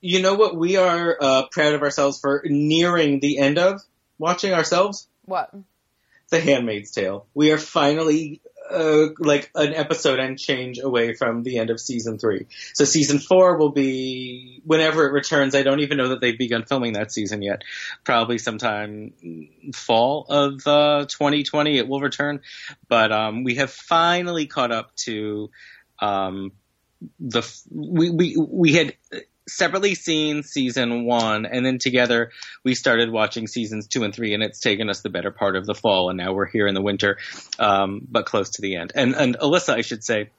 You 0.00 0.22
know 0.22 0.34
what? 0.34 0.56
We 0.56 0.76
are 0.76 1.16
uh, 1.20 1.46
proud 1.50 1.74
of 1.74 1.82
ourselves 1.82 2.20
for 2.20 2.42
nearing 2.44 3.20
the 3.20 3.38
end 3.38 3.58
of 3.58 3.80
watching 4.18 4.52
ourselves. 4.52 5.08
What? 5.24 5.54
The 6.30 6.40
Handmaid's 6.40 6.90
Tale. 6.92 7.26
We 7.34 7.52
are 7.52 7.58
finally 7.58 8.40
uh, 8.70 9.08
like 9.18 9.50
an 9.54 9.74
episode 9.74 10.18
and 10.18 10.38
change 10.38 10.78
away 10.78 11.14
from 11.14 11.42
the 11.42 11.58
end 11.58 11.70
of 11.70 11.80
season 11.80 12.18
three. 12.18 12.46
So 12.74 12.84
season 12.84 13.18
four 13.18 13.56
will 13.56 13.70
be 13.70 14.62
whenever 14.64 15.06
it 15.06 15.12
returns. 15.12 15.54
I 15.54 15.62
don't 15.62 15.80
even 15.80 15.98
know 15.98 16.08
that 16.08 16.20
they've 16.20 16.38
begun 16.38 16.64
filming 16.64 16.94
that 16.94 17.12
season 17.12 17.42
yet. 17.42 17.62
Probably 18.04 18.38
sometime 18.38 19.12
fall 19.74 20.26
of 20.28 20.66
uh, 20.66 21.06
2020 21.06 21.78
it 21.78 21.88
will 21.88 22.00
return. 22.00 22.40
But 22.88 23.12
um, 23.12 23.44
we 23.44 23.56
have 23.56 23.70
finally 23.70 24.46
caught 24.46 24.72
up 24.72 24.94
to 24.96 25.50
um, 25.98 26.52
the 27.18 27.40
f- 27.40 27.62
we 27.70 28.10
we 28.10 28.36
we 28.36 28.72
had 28.72 28.94
separately 29.56 29.94
seen 29.94 30.42
season 30.42 31.04
one, 31.04 31.46
and 31.46 31.64
then 31.64 31.78
together 31.78 32.30
we 32.64 32.74
started 32.74 33.10
watching 33.10 33.46
seasons 33.46 33.86
two 33.86 34.04
and 34.04 34.14
three, 34.14 34.34
and 34.34 34.42
it's 34.42 34.60
taken 34.60 34.88
us 34.88 35.00
the 35.00 35.10
better 35.10 35.30
part 35.30 35.56
of 35.56 35.66
the 35.66 35.74
fall, 35.74 36.08
and 36.08 36.18
now 36.18 36.32
we're 36.32 36.46
here 36.46 36.66
in 36.66 36.74
the 36.74 36.82
winter, 36.82 37.18
um, 37.58 38.06
but 38.10 38.26
close 38.26 38.50
to 38.50 38.62
the 38.62 38.76
end. 38.76 38.92
And 38.94 39.14
and 39.14 39.38
Alyssa, 39.38 39.74
I 39.74 39.82
should 39.82 40.04
say. 40.04 40.30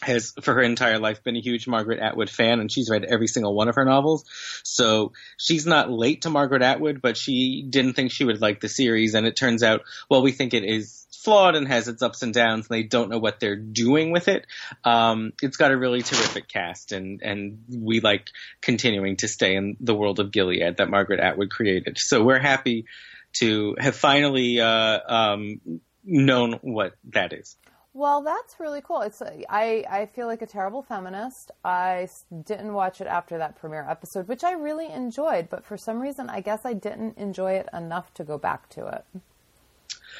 Has 0.00 0.34
for 0.42 0.54
her 0.54 0.62
entire 0.62 0.98
life 0.98 1.22
been 1.22 1.36
a 1.36 1.40
huge 1.40 1.68
Margaret 1.68 2.00
Atwood 2.00 2.28
fan, 2.28 2.58
and 2.58 2.72
she's 2.72 2.90
read 2.90 3.04
every 3.04 3.28
single 3.28 3.54
one 3.54 3.68
of 3.68 3.76
her 3.76 3.84
novels. 3.84 4.24
So 4.64 5.12
she's 5.36 5.64
not 5.64 5.92
late 5.92 6.22
to 6.22 6.30
Margaret 6.30 6.62
Atwood, 6.62 7.00
but 7.00 7.16
she 7.16 7.62
didn't 7.62 7.92
think 7.92 8.10
she 8.10 8.24
would 8.24 8.40
like 8.40 8.60
the 8.60 8.68
series, 8.68 9.14
and 9.14 9.26
it 9.26 9.36
turns 9.36 9.62
out, 9.62 9.82
well, 10.10 10.22
we 10.22 10.32
think 10.32 10.54
it 10.54 10.64
is 10.64 11.01
flawed 11.22 11.54
and 11.54 11.68
has 11.68 11.88
its 11.88 12.02
ups 12.02 12.22
and 12.22 12.34
downs, 12.34 12.66
and 12.68 12.76
they 12.76 12.82
don't 12.82 13.10
know 13.10 13.18
what 13.18 13.40
they're 13.40 13.56
doing 13.56 14.12
with 14.12 14.28
it. 14.28 14.46
Um, 14.84 15.32
it's 15.42 15.56
got 15.56 15.70
a 15.70 15.76
really 15.76 16.02
terrific 16.02 16.48
cast, 16.48 16.92
and 16.92 17.22
and 17.22 17.64
we 17.68 18.00
like 18.00 18.28
continuing 18.60 19.16
to 19.18 19.28
stay 19.28 19.56
in 19.56 19.76
the 19.80 19.94
world 19.94 20.20
of 20.20 20.30
Gilead 20.30 20.76
that 20.78 20.90
Margaret 20.90 21.20
Atwood 21.20 21.50
created. 21.50 21.98
So 21.98 22.22
we're 22.22 22.40
happy 22.40 22.86
to 23.34 23.76
have 23.78 23.96
finally 23.96 24.60
uh, 24.60 24.98
um, 25.06 25.60
known 26.04 26.58
what 26.62 26.94
that 27.12 27.32
is. 27.32 27.56
Well, 27.94 28.22
that's 28.22 28.58
really 28.58 28.80
cool. 28.80 29.02
It's 29.02 29.20
I 29.20 29.84
I 29.88 30.06
feel 30.06 30.26
like 30.26 30.40
a 30.40 30.46
terrible 30.46 30.82
feminist. 30.82 31.50
I 31.62 32.08
didn't 32.44 32.72
watch 32.72 33.02
it 33.02 33.06
after 33.06 33.36
that 33.38 33.56
premiere 33.56 33.86
episode, 33.88 34.28
which 34.28 34.44
I 34.44 34.52
really 34.52 34.90
enjoyed, 34.90 35.50
but 35.50 35.64
for 35.64 35.76
some 35.76 36.00
reason, 36.00 36.30
I 36.30 36.40
guess 36.40 36.64
I 36.64 36.72
didn't 36.72 37.18
enjoy 37.18 37.52
it 37.52 37.68
enough 37.72 38.14
to 38.14 38.24
go 38.24 38.38
back 38.38 38.70
to 38.70 38.86
it. 38.86 39.04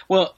Well, 0.09 0.35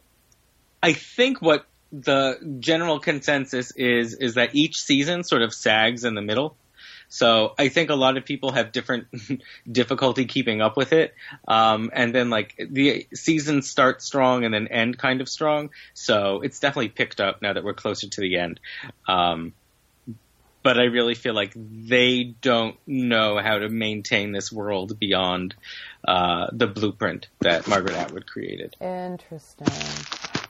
I 0.85 0.93
think 0.93 1.41
what 1.41 1.64
the 1.93 2.59
general 2.61 3.00
consensus 3.00 3.71
is 3.71 4.12
is 4.12 4.35
that 4.35 4.55
each 4.55 4.76
season 4.83 5.25
sort 5.25 5.41
of 5.41 5.55
sags 5.55 6.05
in 6.05 6.14
the 6.14 6.21
middle. 6.21 6.57
So 7.09 7.55
I 7.59 7.69
think 7.69 7.88
a 7.88 7.95
lot 7.95 8.19
of 8.19 8.26
people 8.26 8.53
have 8.53 8.71
different 8.71 9.07
difficulty 9.71 10.26
keeping 10.26 10.61
up 10.61 10.76
with 10.76 10.93
it. 10.93 11.14
Um, 11.49 11.91
and 11.95 12.14
then 12.14 12.29
like 12.29 12.55
the 12.59 13.07
seasons 13.14 13.71
start 13.71 14.03
strong 14.03 14.45
and 14.45 14.53
then 14.53 14.69
end 14.69 14.99
kind 14.99 15.23
of 15.23 15.29
strong. 15.29 15.71
So 15.95 16.43
it's 16.43 16.61
definitely 16.61 16.91
picked 16.91 17.19
up 17.19 17.41
now 17.41 17.55
that 17.55 17.64
we're 17.64 17.73
closer 17.73 18.09
to 18.09 18.21
the 18.21 18.37
end. 18.37 18.61
Um, 19.09 19.55
but 20.62 20.79
I 20.79 20.85
really 20.85 21.14
feel 21.14 21.35
like 21.35 21.53
they 21.55 22.25
don't 22.25 22.76
know 22.87 23.38
how 23.38 23.59
to 23.59 23.71
maintain 23.71 24.33
this 24.33 24.50
world 24.53 24.99
beyond 24.99 25.55
uh, 26.07 26.49
the 26.53 26.67
blueprint 26.67 27.29
that 27.41 27.69
Margaret 27.69 27.97
Atwood 27.97 28.26
created. 28.26 28.76
Interesting. 28.81 29.67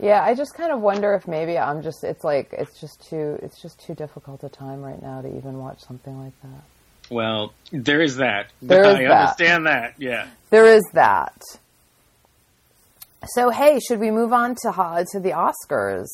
Yeah, 0.05 0.23
I 0.23 0.35
just 0.35 0.53
kind 0.55 0.71
of 0.71 0.81
wonder 0.83 1.15
if 1.15 1.27
maybe 1.27 1.57
I'm 1.57 1.83
just 1.83 2.05
it's 2.05 2.23
like 2.25 2.51
it's 2.53 2.79
just 2.79 3.07
too 3.09 3.39
it's 3.43 3.63
just 3.63 3.81
too 3.81 3.95
difficult 3.95 4.45
a 4.45 4.51
time 4.51 4.83
right 4.83 5.01
now 5.01 5.23
to 5.23 5.29
even 5.35 5.57
watch 5.59 5.81
something 5.81 6.19
like 6.23 6.35
that. 6.43 6.63
Well, 7.11 7.55
there 7.73 8.03
is 8.03 8.17
that. 8.17 8.49
There 8.61 8.85
is 8.91 8.97
I 8.97 9.03
that. 9.05 9.11
understand 9.21 9.67
that. 9.67 9.95
Yeah. 9.99 10.27
There 10.51 10.67
is 10.67 10.83
that. 10.93 11.41
So 13.29 13.49
hey, 13.51 13.81
should 13.81 13.99
we 14.01 14.11
move 14.11 14.33
on 14.35 14.55
to 14.63 14.73
ho- 14.73 15.05
to 15.13 15.21
the 15.21 15.31
Oscars? 15.31 16.09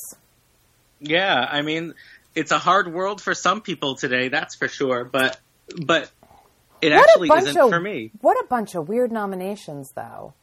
Yeah. 1.01 1.45
I 1.51 1.63
mean, 1.63 1.95
it's 2.37 2.53
a 2.53 2.59
hard 2.59 2.93
world 2.93 3.21
for 3.21 3.35
some 3.35 3.61
people 3.61 3.97
today. 3.97 4.29
That's 4.29 4.55
for 4.55 4.69
sure. 4.69 5.05
But 5.05 5.41
but 5.85 6.11
it 6.81 6.93
What 6.93 7.09
actually 7.11 7.29
isn't 7.39 7.61
of 7.61 7.71
for 7.71 7.81
me. 7.81 8.13
what 8.21 8.37
a 8.43 8.47
bunch 8.47 8.77
of 8.77 8.89
weird 8.89 9.11
nominations 9.11 9.91
though. 9.97 10.35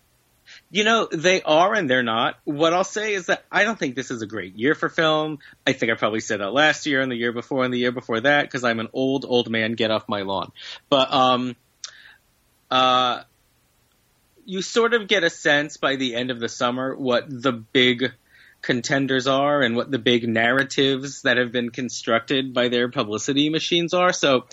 You 0.70 0.84
know, 0.84 1.08
they 1.12 1.42
are 1.42 1.74
and 1.74 1.90
they're 1.90 2.04
not. 2.04 2.38
What 2.44 2.74
I'll 2.74 2.84
say 2.84 3.14
is 3.14 3.28
that 3.28 3.46
I 3.52 3.64
don't 3.64 3.78
think 3.78 3.96
this 3.96 4.12
is 4.12 4.22
a 4.22 4.28
great 4.28 4.56
year 4.56 4.76
for 4.76 4.90
film. 4.90 5.40
I 5.66 5.74
think 5.74 5.92
I 5.92 5.96
probably 5.96 6.20
said 6.20 6.40
that 6.40 6.52
last 6.52 6.86
year 6.86 7.02
and 7.02 7.12
the 7.12 7.16
year 7.16 7.32
before 7.32 7.64
and 7.64 7.74
the 7.74 7.80
year 7.80 7.92
before 7.92 8.20
that 8.22 8.44
because 8.44 8.64
I'm 8.64 8.80
an 8.80 8.90
old, 8.94 9.26
old 9.28 9.50
man. 9.50 9.74
Get 9.74 9.92
off 9.92 10.08
my 10.08 10.22
lawn. 10.22 10.52
But, 10.90 11.14
um, 11.14 11.56
uh, 12.70 13.22
you 14.46 14.62
sort 14.62 14.94
of 14.94 15.08
get 15.08 15.24
a 15.24 15.30
sense 15.30 15.78
by 15.78 15.98
the 15.98 16.16
end 16.16 16.32
of 16.32 16.40
the 16.40 16.48
summer 16.48 16.96
what 16.96 17.26
the 17.30 17.52
big 17.52 18.14
contenders 18.62 19.28
are 19.28 19.62
and 19.62 19.76
what 19.76 19.92
the 19.92 20.00
big 20.00 20.28
narratives 20.28 21.22
that 21.24 21.38
have 21.38 21.52
been 21.52 21.70
constructed 21.70 22.54
by 22.54 22.70
their 22.70 22.90
publicity 22.90 23.50
machines 23.50 23.94
are. 23.94 24.14
So 24.14 24.46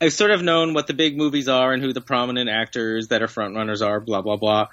I've 0.00 0.12
sort 0.12 0.30
of 0.30 0.42
known 0.42 0.74
what 0.74 0.86
the 0.86 0.94
big 0.94 1.16
movies 1.16 1.48
are 1.48 1.72
and 1.72 1.82
who 1.82 1.92
the 1.92 2.00
prominent 2.00 2.50
actors 2.50 3.08
that 3.08 3.22
are 3.22 3.28
frontrunners 3.28 3.86
are, 3.86 4.00
blah, 4.00 4.22
blah, 4.22 4.36
blah. 4.36 4.68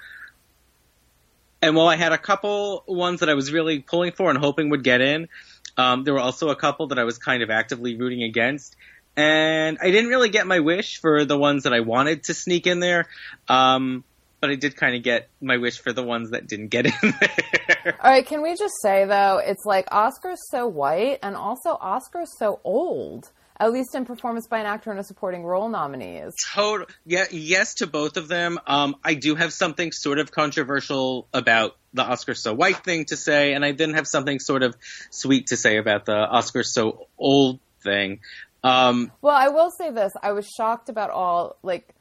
And 1.62 1.76
while 1.76 1.88
I 1.88 1.96
had 1.96 2.12
a 2.12 2.18
couple 2.18 2.84
ones 2.86 3.20
that 3.20 3.28
I 3.28 3.34
was 3.34 3.52
really 3.52 3.80
pulling 3.80 4.12
for 4.12 4.30
and 4.30 4.38
hoping 4.38 4.70
would 4.70 4.84
get 4.84 5.00
in, 5.00 5.28
um, 5.76 6.04
there 6.04 6.14
were 6.14 6.20
also 6.20 6.48
a 6.48 6.56
couple 6.56 6.88
that 6.88 6.98
I 6.98 7.04
was 7.04 7.18
kind 7.18 7.42
of 7.42 7.50
actively 7.50 7.96
rooting 7.96 8.22
against. 8.22 8.76
And 9.16 9.78
I 9.80 9.90
didn't 9.90 10.08
really 10.08 10.30
get 10.30 10.46
my 10.46 10.60
wish 10.60 11.00
for 11.00 11.24
the 11.24 11.36
ones 11.36 11.64
that 11.64 11.72
I 11.72 11.80
wanted 11.80 12.24
to 12.24 12.34
sneak 12.34 12.66
in 12.66 12.80
there. 12.80 13.06
Um, 13.48 14.04
but 14.40 14.50
I 14.50 14.54
did 14.54 14.76
kind 14.76 14.96
of 14.96 15.02
get 15.02 15.28
my 15.40 15.58
wish 15.58 15.78
for 15.78 15.92
the 15.92 16.02
ones 16.02 16.30
that 16.30 16.46
didn't 16.46 16.68
get 16.68 16.86
in 17.02 17.14
there. 17.20 17.98
All 18.02 18.10
right, 18.10 18.26
can 18.26 18.42
we 18.42 18.56
just 18.56 18.74
say 18.82 19.04
though, 19.04 19.40
it's 19.44 19.64
like 19.64 19.86
Oscar's 19.92 20.40
so 20.50 20.66
white 20.66 21.18
and 21.22 21.36
also 21.36 21.70
Oscar's 21.70 22.32
so 22.38 22.60
old. 22.64 23.30
At 23.60 23.72
least 23.72 23.94
in 23.94 24.06
performance 24.06 24.46
by 24.46 24.58
an 24.58 24.66
actor 24.66 24.90
in 24.90 24.96
a 24.96 25.04
supporting 25.04 25.44
role 25.44 25.68
nominees. 25.68 26.32
Total, 26.54 26.86
yeah, 27.04 27.26
yes 27.30 27.74
to 27.74 27.86
both 27.86 28.16
of 28.16 28.26
them. 28.26 28.58
Um, 28.66 28.96
I 29.04 29.12
do 29.12 29.34
have 29.34 29.52
something 29.52 29.92
sort 29.92 30.18
of 30.18 30.32
controversial 30.32 31.28
about 31.34 31.76
the 31.92 32.02
Oscar 32.02 32.34
so 32.34 32.54
white 32.54 32.82
thing 32.84 33.04
to 33.06 33.18
say, 33.18 33.52
and 33.52 33.62
I 33.62 33.72
then 33.72 33.92
have 33.92 34.06
something 34.06 34.38
sort 34.40 34.62
of 34.62 34.74
sweet 35.10 35.48
to 35.48 35.58
say 35.58 35.76
about 35.76 36.06
the 36.06 36.16
Oscar 36.16 36.62
so 36.62 37.08
old 37.18 37.60
thing. 37.82 38.20
Um, 38.64 39.12
Well, 39.20 39.36
I 39.36 39.48
will 39.48 39.70
say 39.70 39.90
this: 39.90 40.12
I 40.22 40.32
was 40.32 40.46
shocked 40.56 40.88
about 40.88 41.10
all 41.10 41.56
like 41.62 41.94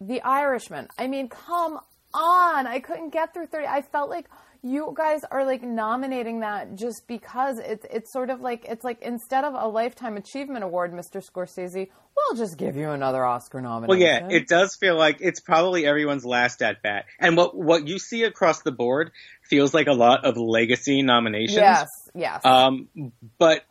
the 0.00 0.20
Irishman. 0.22 0.88
I 0.98 1.06
mean, 1.06 1.28
come 1.28 1.78
on! 2.12 2.66
I 2.66 2.80
couldn't 2.80 3.10
get 3.10 3.32
through 3.34 3.46
thirty. 3.46 3.66
I 3.66 3.82
felt 3.82 4.10
like 4.10 4.26
you 4.64 4.94
guys 4.96 5.20
are 5.30 5.44
like 5.44 5.62
nominating 5.62 6.40
that 6.40 6.74
just 6.74 7.06
because 7.06 7.58
it's 7.58 7.84
it's 7.90 8.10
sort 8.10 8.30
of 8.30 8.40
like 8.40 8.64
it's 8.64 8.82
like 8.82 9.02
instead 9.02 9.44
of 9.44 9.52
a 9.52 9.68
lifetime 9.68 10.16
achievement 10.16 10.64
award, 10.64 10.92
Mr. 10.92 11.22
Scorsese, 11.22 11.90
we'll 12.16 12.36
just 12.36 12.56
give 12.56 12.74
you 12.74 12.90
another 12.90 13.22
Oscar 13.24 13.60
nomination. 13.60 13.88
Well, 13.88 13.98
yeah, 13.98 14.34
it 14.34 14.48
does 14.48 14.74
feel 14.74 14.96
like 14.96 15.18
it's 15.20 15.40
probably 15.40 15.86
everyone's 15.86 16.24
last 16.24 16.62
at 16.62 16.80
bat. 16.80 17.04
And 17.20 17.36
what 17.36 17.54
what 17.54 17.86
you 17.86 17.98
see 17.98 18.22
across 18.22 18.62
the 18.62 18.72
board 18.72 19.12
feels 19.42 19.74
like 19.74 19.86
a 19.86 19.92
lot 19.92 20.24
of 20.24 20.38
legacy 20.38 21.02
nominations. 21.02 21.58
Yes, 21.58 21.88
yes. 22.14 22.44
Um, 22.46 22.88
but 23.38 23.64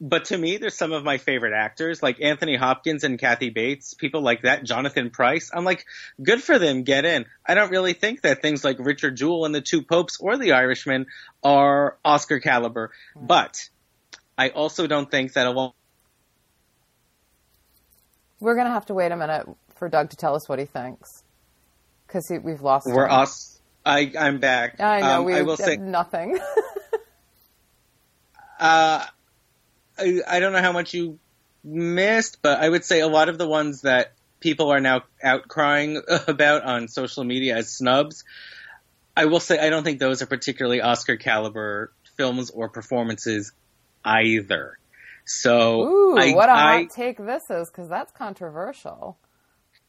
but 0.00 0.26
to 0.26 0.36
me, 0.36 0.58
there's 0.58 0.76
some 0.76 0.92
of 0.92 1.04
my 1.04 1.16
favorite 1.18 1.54
actors, 1.54 2.02
like 2.02 2.20
Anthony 2.20 2.56
Hopkins 2.56 3.02
and 3.02 3.18
Kathy 3.18 3.50
Bates, 3.50 3.94
people 3.94 4.20
like 4.20 4.42
that, 4.42 4.62
Jonathan 4.62 5.10
Pryce. 5.10 5.50
I'm 5.52 5.64
like, 5.64 5.86
good 6.22 6.42
for 6.42 6.58
them, 6.58 6.82
get 6.82 7.04
in. 7.04 7.24
I 7.46 7.54
don't 7.54 7.70
really 7.70 7.94
think 7.94 8.20
that 8.22 8.42
things 8.42 8.62
like 8.62 8.78
Richard 8.78 9.16
Jewell 9.16 9.46
and 9.46 9.54
the 9.54 9.62
Two 9.62 9.82
Popes 9.82 10.18
or 10.20 10.36
The 10.36 10.52
Irishman 10.52 11.06
are 11.42 11.96
Oscar 12.04 12.40
caliber, 12.40 12.92
mm. 13.16 13.26
but 13.26 13.68
I 14.36 14.50
also 14.50 14.86
don't 14.86 15.10
think 15.10 15.32
that 15.32 15.46
a 15.46 15.50
lot. 15.50 15.74
We're 18.38 18.56
gonna 18.56 18.70
have 18.70 18.86
to 18.86 18.94
wait 18.94 19.12
a 19.12 19.16
minute 19.16 19.48
for 19.76 19.88
Doug 19.88 20.10
to 20.10 20.16
tell 20.16 20.34
us 20.34 20.46
what 20.46 20.58
he 20.58 20.66
thinks, 20.66 21.22
because 22.06 22.30
we've 22.42 22.60
lost. 22.60 22.86
We're 22.86 23.06
him. 23.06 23.12
us. 23.12 23.60
I 23.86 24.12
I'm 24.18 24.40
back. 24.40 24.78
I 24.78 25.00
know 25.00 25.20
um, 25.20 25.24
we 25.24 25.34
I 25.34 25.42
will 25.42 25.56
say 25.56 25.78
nothing. 25.78 26.38
uh 28.60 29.06
I, 29.98 30.20
I 30.26 30.40
don't 30.40 30.52
know 30.52 30.62
how 30.62 30.72
much 30.72 30.94
you 30.94 31.18
missed, 31.64 32.42
but 32.42 32.60
I 32.60 32.68
would 32.68 32.84
say 32.84 33.00
a 33.00 33.08
lot 33.08 33.28
of 33.28 33.38
the 33.38 33.48
ones 33.48 33.82
that 33.82 34.12
people 34.40 34.70
are 34.70 34.80
now 34.80 35.02
outcrying 35.24 36.02
about 36.28 36.62
on 36.62 36.88
social 36.88 37.24
media 37.24 37.56
as 37.56 37.70
snubs, 37.70 38.24
I 39.16 39.26
will 39.26 39.40
say 39.40 39.58
I 39.58 39.70
don't 39.70 39.82
think 39.82 39.98
those 39.98 40.22
are 40.22 40.26
particularly 40.26 40.80
Oscar 40.80 41.16
caliber 41.16 41.92
films 42.16 42.50
or 42.50 42.68
performances 42.68 43.52
either. 44.04 44.78
So, 45.24 45.82
Ooh, 45.82 46.18
I, 46.18 46.32
what 46.34 46.48
a 46.48 46.52
I, 46.52 46.82
hot 46.82 46.90
take 46.90 47.18
this 47.18 47.50
is 47.50 47.68
because 47.68 47.88
that's 47.88 48.12
controversial. 48.12 49.18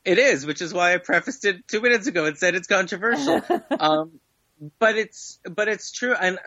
It 0.04 0.18
is, 0.18 0.46
which 0.46 0.62
is 0.62 0.74
why 0.74 0.94
I 0.94 0.98
prefaced 0.98 1.46
it 1.46 1.68
two 1.68 1.82
minutes 1.82 2.08
ago 2.08 2.26
and 2.26 2.38
said 2.38 2.56
it's 2.56 2.68
controversial. 2.68 3.42
um, 3.80 4.20
but 4.80 4.98
it's 4.98 5.40
but 5.44 5.68
it's 5.68 5.92
true, 5.92 6.16
and 6.20 6.40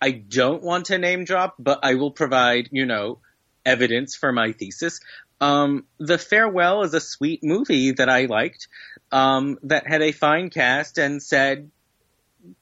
I 0.00 0.10
don't 0.12 0.62
want 0.62 0.86
to 0.86 0.98
name 0.98 1.24
drop, 1.24 1.56
but 1.58 1.80
I 1.82 1.94
will 1.94 2.10
provide, 2.10 2.68
you 2.72 2.86
know, 2.86 3.18
evidence 3.64 4.14
for 4.14 4.32
my 4.32 4.52
thesis. 4.52 5.00
Um, 5.40 5.84
the 5.98 6.18
Farewell 6.18 6.82
is 6.82 6.94
a 6.94 7.00
sweet 7.00 7.42
movie 7.42 7.92
that 7.92 8.08
I 8.08 8.26
liked, 8.26 8.68
um, 9.12 9.58
that 9.64 9.86
had 9.86 10.02
a 10.02 10.12
fine 10.12 10.50
cast 10.50 10.98
and 10.98 11.22
said 11.22 11.70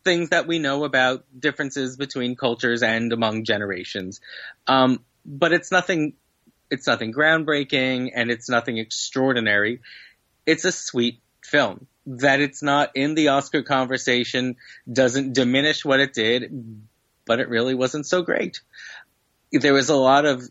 things 0.05 0.31
that 0.31 0.47
we 0.47 0.59
know 0.59 0.85
about 0.85 1.25
differences 1.39 1.97
between 1.97 2.37
cultures 2.37 2.83
and 2.83 3.13
among 3.13 3.45
generations. 3.45 4.21
Um, 4.67 5.05
but 5.25 5.53
it's 5.53 5.71
nothing, 5.71 6.15
it's 6.71 6.87
nothing 6.87 7.13
groundbreaking 7.13 8.11
and 8.15 8.31
it's 8.31 8.49
nothing 8.49 8.79
extraordinary. 8.79 9.81
It's 10.47 10.65
a 10.65 10.73
sweet 10.73 11.21
film. 11.45 11.87
That 12.07 12.41
it's 12.41 12.63
not 12.63 12.93
in 12.95 13.15
the 13.15 13.29
Oscar 13.29 13.63
conversation 13.63 14.57
doesn't 14.91 15.35
diminish 15.35 15.85
what 15.85 16.01
it 16.01 16.15
did, 16.15 16.88
but 17.29 17.39
it 17.39 17.49
really 17.49 17.77
wasn't 17.77 18.07
so 18.07 18.23
great. 18.23 18.61
There 19.53 19.75
was 19.75 19.91
a 19.91 19.97
lot 19.97 20.25
of 20.25 20.43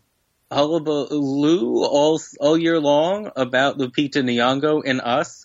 hullabaloo 0.50 1.84
all 1.84 2.20
all 2.40 2.56
year 2.56 2.80
long 2.80 3.30
about 3.36 3.76
Lupita 3.76 4.22
Nyong'o 4.22 4.82
in 4.82 5.00
Us. 5.00 5.44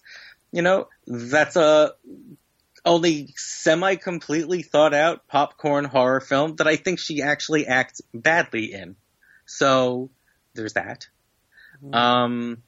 You 0.51 0.61
know, 0.61 0.87
that's 1.05 1.57
a 1.57 1.93
only 2.85 3.33
semi 3.35 3.95
completely 3.95 4.61
thought 4.61 4.93
out 4.93 5.27
popcorn 5.27 5.85
horror 5.85 6.21
film 6.21 6.55
that 6.57 6.67
I 6.67 6.75
think 6.75 6.99
she 6.99 7.21
actually 7.21 7.67
acts 7.67 8.01
badly 8.13 8.73
in. 8.73 8.95
So 9.45 10.09
there's 10.53 10.73
that. 10.73 11.07
Mm-hmm. 11.83 11.93
Um, 11.93 12.63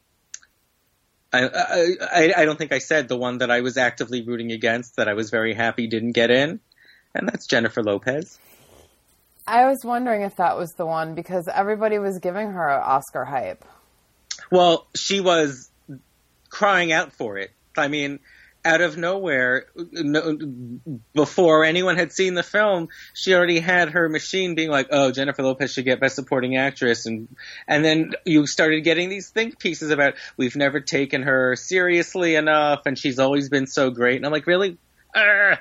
I, 1.31 1.49
I, 2.01 2.33
I 2.37 2.45
don't 2.45 2.57
think 2.57 2.71
I 2.71 2.79
said 2.79 3.07
the 3.07 3.17
one 3.17 3.39
that 3.39 3.51
I 3.51 3.61
was 3.61 3.77
actively 3.77 4.21
rooting 4.21 4.51
against 4.51 4.95
that 4.95 5.07
I 5.07 5.13
was 5.13 5.29
very 5.29 5.53
happy 5.53 5.87
didn't 5.87 6.13
get 6.13 6.31
in, 6.31 6.59
and 7.13 7.27
that's 7.27 7.45
Jennifer 7.45 7.83
Lopez. 7.83 8.39
I 9.47 9.65
was 9.65 9.83
wondering 9.83 10.23
if 10.23 10.37
that 10.37 10.57
was 10.57 10.73
the 10.73 10.85
one 10.85 11.13
because 11.13 11.47
everybody 11.47 11.99
was 11.99 12.19
giving 12.19 12.51
her 12.51 12.69
Oscar 12.71 13.25
hype. 13.25 13.63
Well, 14.51 14.87
she 14.95 15.21
was 15.21 15.69
crying 16.49 16.91
out 16.91 17.13
for 17.13 17.37
it. 17.37 17.51
I 17.77 17.87
mean, 17.87 18.19
out 18.63 18.81
of 18.81 18.97
nowhere, 18.97 19.67
no, 19.75 20.37
before 21.13 21.63
anyone 21.63 21.95
had 21.97 22.11
seen 22.11 22.33
the 22.33 22.41
film, 22.41 22.89
she 23.13 23.35
already 23.35 23.59
had 23.59 23.89
her 23.89 24.09
machine 24.09 24.55
being 24.55 24.71
like, 24.71 24.87
"Oh, 24.89 25.11
Jennifer 25.11 25.43
Lopez 25.43 25.71
should 25.71 25.85
get 25.85 25.99
Best 25.99 26.15
Supporting 26.15 26.57
Actress," 26.57 27.05
and 27.05 27.27
and 27.67 27.85
then 27.85 28.13
you 28.25 28.47
started 28.47 28.81
getting 28.83 29.09
these 29.09 29.29
think 29.29 29.59
pieces 29.59 29.91
about 29.91 30.15
we've 30.37 30.55
never 30.55 30.79
taken 30.79 31.21
her 31.21 31.55
seriously 31.55 32.35
enough, 32.35 32.87
and 32.87 32.97
she's 32.97 33.19
always 33.19 33.49
been 33.49 33.67
so 33.67 33.91
great, 33.91 34.15
and 34.15 34.25
I'm 34.25 34.31
like, 34.31 34.47
really? 34.47 34.77
Urgh 35.15 35.59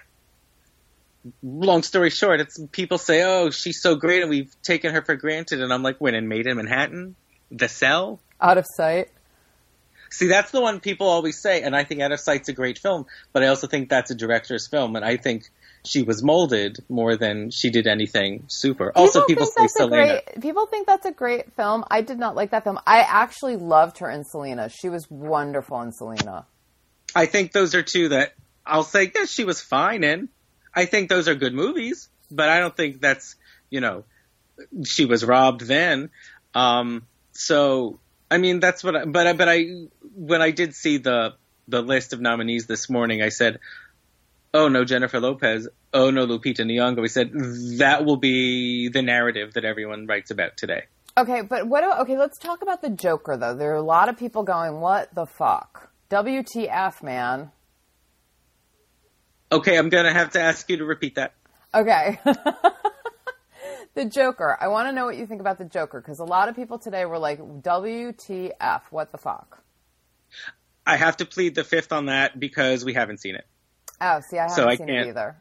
long 1.42 1.82
story 1.82 2.10
short, 2.10 2.40
it's 2.40 2.60
people 2.72 2.98
say, 2.98 3.22
"Oh, 3.22 3.50
she's 3.50 3.80
so 3.80 3.94
great," 3.94 4.22
and 4.22 4.30
we've 4.30 4.54
taken 4.62 4.92
her 4.94 5.02
for 5.02 5.16
granted. 5.16 5.60
And 5.60 5.72
I'm 5.72 5.82
like, 5.82 6.00
"When 6.00 6.14
in 6.14 6.28
Maid 6.28 6.46
in 6.46 6.56
Manhattan, 6.56 7.16
The 7.50 7.68
Cell, 7.68 8.20
Out 8.40 8.58
of 8.58 8.66
Sight." 8.76 9.08
See, 10.10 10.28
that's 10.28 10.52
the 10.52 10.60
one 10.60 10.78
people 10.78 11.08
always 11.08 11.40
say, 11.42 11.62
and 11.62 11.74
I 11.74 11.82
think 11.82 12.00
Out 12.00 12.12
of 12.12 12.20
Sight's 12.20 12.48
a 12.48 12.52
great 12.52 12.78
film, 12.78 13.06
but 13.32 13.42
I 13.42 13.48
also 13.48 13.66
think 13.66 13.88
that's 13.88 14.12
a 14.12 14.14
director's 14.14 14.68
film, 14.68 14.94
and 14.94 15.04
I 15.04 15.16
think 15.16 15.50
she 15.84 16.02
was 16.02 16.22
molded 16.22 16.78
more 16.88 17.16
than 17.16 17.50
she 17.50 17.70
did 17.70 17.86
anything 17.86 18.44
super. 18.48 18.90
People 18.90 19.02
also, 19.02 19.24
people 19.26 19.46
say 19.46 19.66
Selena. 19.66 20.06
Great, 20.06 20.40
people 20.40 20.66
think 20.66 20.86
that's 20.86 21.04
a 21.04 21.12
great 21.12 21.52
film. 21.54 21.84
I 21.90 22.00
did 22.00 22.18
not 22.18 22.36
like 22.36 22.52
that 22.52 22.64
film. 22.64 22.78
I 22.86 23.00
actually 23.00 23.56
loved 23.56 23.98
her 23.98 24.08
in 24.08 24.24
Selena. 24.24 24.68
She 24.68 24.88
was 24.88 25.06
wonderful 25.10 25.80
in 25.82 25.92
Selena. 25.92 26.46
I 27.14 27.26
think 27.26 27.52
those 27.52 27.74
are 27.74 27.82
two 27.82 28.10
that 28.10 28.34
I'll 28.66 28.84
say, 28.84 29.10
yes, 29.14 29.30
she 29.30 29.44
was 29.44 29.60
fine 29.60 30.04
in. 30.04 30.28
I 30.74 30.86
think 30.86 31.08
those 31.08 31.28
are 31.28 31.34
good 31.34 31.54
movies, 31.54 32.08
but 32.30 32.48
I 32.48 32.58
don't 32.60 32.76
think 32.76 33.00
that's, 33.00 33.36
you 33.70 33.80
know, 33.80 34.04
she 34.84 35.04
was 35.04 35.24
robbed 35.24 35.62
then. 35.62 36.10
Um, 36.54 37.06
so, 37.32 37.98
I 38.30 38.38
mean, 38.38 38.60
that's 38.60 38.82
what, 38.82 38.96
I, 38.96 39.04
but, 39.04 39.36
but 39.36 39.48
I, 39.48 39.66
when 40.14 40.42
I 40.42 40.50
did 40.50 40.74
see 40.74 40.98
the, 40.98 41.34
the 41.68 41.82
list 41.82 42.12
of 42.12 42.20
nominees 42.20 42.66
this 42.66 42.90
morning, 42.90 43.22
I 43.22 43.28
said, 43.28 43.60
oh 44.54 44.68
no, 44.68 44.84
Jennifer 44.84 45.20
Lopez. 45.20 45.68
Oh 45.92 46.10
no, 46.10 46.26
Lupita 46.26 46.60
Nyong'o. 46.60 47.02
We 47.02 47.08
said 47.08 47.32
that 47.78 48.04
will 48.04 48.16
be 48.16 48.88
the 48.88 49.02
narrative 49.02 49.54
that 49.54 49.64
everyone 49.64 50.06
writes 50.06 50.30
about 50.30 50.56
today. 50.56 50.84
Okay, 51.18 51.42
but 51.42 51.66
what? 51.66 52.00
Okay, 52.00 52.16
let's 52.16 52.38
talk 52.38 52.62
about 52.62 52.80
the 52.80 52.90
Joker 52.90 53.36
though. 53.36 53.54
There 53.54 53.72
are 53.72 53.76
a 53.76 53.82
lot 53.82 54.08
of 54.08 54.16
people 54.16 54.42
going, 54.42 54.80
"What 54.80 55.14
the 55.14 55.26
fuck? 55.26 55.90
WTF, 56.10 57.02
man?" 57.02 57.50
Okay, 59.54 59.78
I'm 59.78 59.88
going 59.88 60.04
to 60.04 60.12
have 60.12 60.30
to 60.30 60.40
ask 60.40 60.68
you 60.68 60.78
to 60.78 60.84
repeat 60.84 61.14
that. 61.14 61.32
Okay. 61.72 62.18
the 63.94 64.04
Joker. 64.04 64.58
I 64.60 64.66
want 64.66 64.88
to 64.88 64.92
know 64.92 65.04
what 65.04 65.16
you 65.16 65.28
think 65.28 65.40
about 65.40 65.58
the 65.58 65.64
Joker 65.64 66.00
because 66.00 66.18
a 66.18 66.24
lot 66.24 66.48
of 66.48 66.56
people 66.56 66.80
today 66.80 67.04
were 67.04 67.20
like, 67.20 67.38
WTF, 67.38 68.82
what 68.90 69.12
the 69.12 69.18
fuck? 69.18 69.62
I 70.84 70.96
have 70.96 71.18
to 71.18 71.24
plead 71.24 71.54
the 71.54 71.62
fifth 71.62 71.92
on 71.92 72.06
that 72.06 72.38
because 72.40 72.84
we 72.84 72.94
haven't 72.94 73.18
seen 73.18 73.36
it. 73.36 73.46
Oh, 74.00 74.20
see, 74.28 74.38
I 74.38 74.48
haven't 74.48 74.56
so 74.56 74.74
seen 74.74 74.88
it 74.88 75.06
either. 75.06 75.36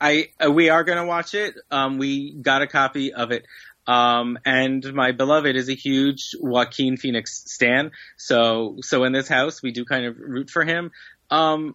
I 0.00 0.28
uh, 0.42 0.50
we 0.50 0.70
are 0.70 0.82
going 0.82 0.98
to 0.98 1.06
watch 1.06 1.34
it. 1.34 1.56
Um, 1.70 1.98
we 1.98 2.32
got 2.32 2.62
a 2.62 2.66
copy 2.66 3.12
of 3.12 3.32
it. 3.32 3.44
Um, 3.86 4.38
and 4.46 4.82
my 4.94 5.12
beloved 5.12 5.56
is 5.56 5.68
a 5.68 5.74
huge 5.74 6.30
Joaquin 6.40 6.96
Phoenix 6.96 7.44
stan. 7.52 7.90
So, 8.16 8.78
so 8.80 9.04
in 9.04 9.12
this 9.12 9.28
house, 9.28 9.62
we 9.62 9.72
do 9.72 9.84
kind 9.84 10.06
of 10.06 10.16
root 10.18 10.48
for 10.48 10.64
him. 10.64 10.90
Um, 11.30 11.74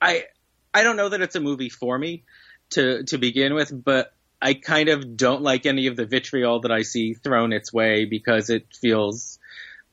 I 0.00 0.24
I 0.72 0.82
don't 0.82 0.96
know 0.96 1.08
that 1.08 1.20
it's 1.20 1.36
a 1.36 1.40
movie 1.40 1.68
for 1.70 1.98
me 1.98 2.24
to 2.70 3.04
to 3.04 3.18
begin 3.18 3.54
with, 3.54 3.72
but 3.72 4.12
I 4.40 4.54
kind 4.54 4.88
of 4.88 5.16
don't 5.16 5.42
like 5.42 5.66
any 5.66 5.88
of 5.88 5.96
the 5.96 6.06
vitriol 6.06 6.60
that 6.60 6.70
I 6.70 6.82
see 6.82 7.14
thrown 7.14 7.52
its 7.52 7.72
way 7.72 8.04
because 8.04 8.50
it 8.50 8.66
feels, 8.80 9.38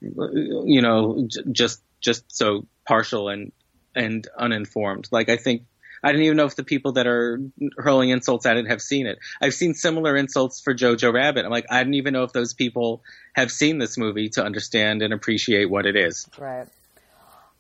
you 0.02 0.82
know, 0.82 1.28
just 1.52 1.82
just 2.00 2.24
so 2.36 2.66
partial 2.86 3.30
and 3.30 3.52
and 3.96 4.28
uninformed. 4.38 5.08
Like 5.12 5.30
I 5.30 5.38
think 5.38 5.64
I 6.04 6.12
don't 6.12 6.22
even 6.22 6.38
know 6.38 6.46
if 6.46 6.56
the 6.56 6.64
people 6.64 6.92
that 6.94 7.08
are 7.08 7.40
hurling 7.78 8.10
insults 8.12 8.46
at 8.46 8.58
it 8.58 8.68
have 8.68 8.82
seen 8.82 9.08
it. 9.08 9.18
I've 9.42 9.56
seen 9.56 9.74
similar 9.74 10.16
insults 10.16 10.62
for 10.62 10.76
Jojo 10.76 11.12
Rabbit. 11.12 11.46
I'm 11.46 11.52
like, 11.52 11.66
I 11.72 11.84
don't 11.84 11.96
even 11.96 12.14
know 12.14 12.24
if 12.24 12.32
those 12.32 12.54
people 12.54 13.02
have 13.34 13.52
seen 13.52 13.80
this 13.80 13.98
movie 13.98 14.30
to 14.30 14.44
understand 14.44 15.02
and 15.02 15.14
appreciate 15.14 15.66
what 15.66 15.88
it 15.88 15.96
is. 15.96 16.30
Right. 16.38 16.68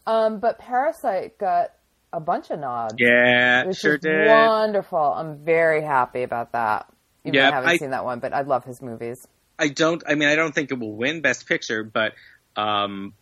Um, 0.06 0.40
but 0.40 0.60
Parasite 0.60 1.40
got 1.40 1.72
a 2.16 2.20
bunch 2.20 2.50
of 2.50 2.60
nods. 2.60 2.96
Yeah, 2.98 3.72
sure 3.74 3.98
did. 3.98 4.28
Wonderful. 4.28 4.98
I'm 4.98 5.38
very 5.44 5.84
happy 5.84 6.24
about 6.24 6.54
that. 6.54 6.88
Yeah, 7.26 7.50
I 7.50 7.52
haven't 7.52 7.70
I, 7.70 7.78
seen 7.78 7.90
that 7.90 8.06
one, 8.06 8.20
but 8.20 8.34
I 8.34 8.42
love 8.42 8.64
his 8.64 8.82
movies. 8.82 9.28
I 9.60 9.68
don't. 9.68 10.02
I 10.08 10.16
mean, 10.16 10.30
I 10.30 10.36
don't 10.36 10.56
think 10.56 10.72
it 10.72 10.80
will 10.80 10.96
win 10.96 11.22
Best 11.22 11.48
Picture, 11.48 11.84
but 11.84 12.14
um, 12.56 13.14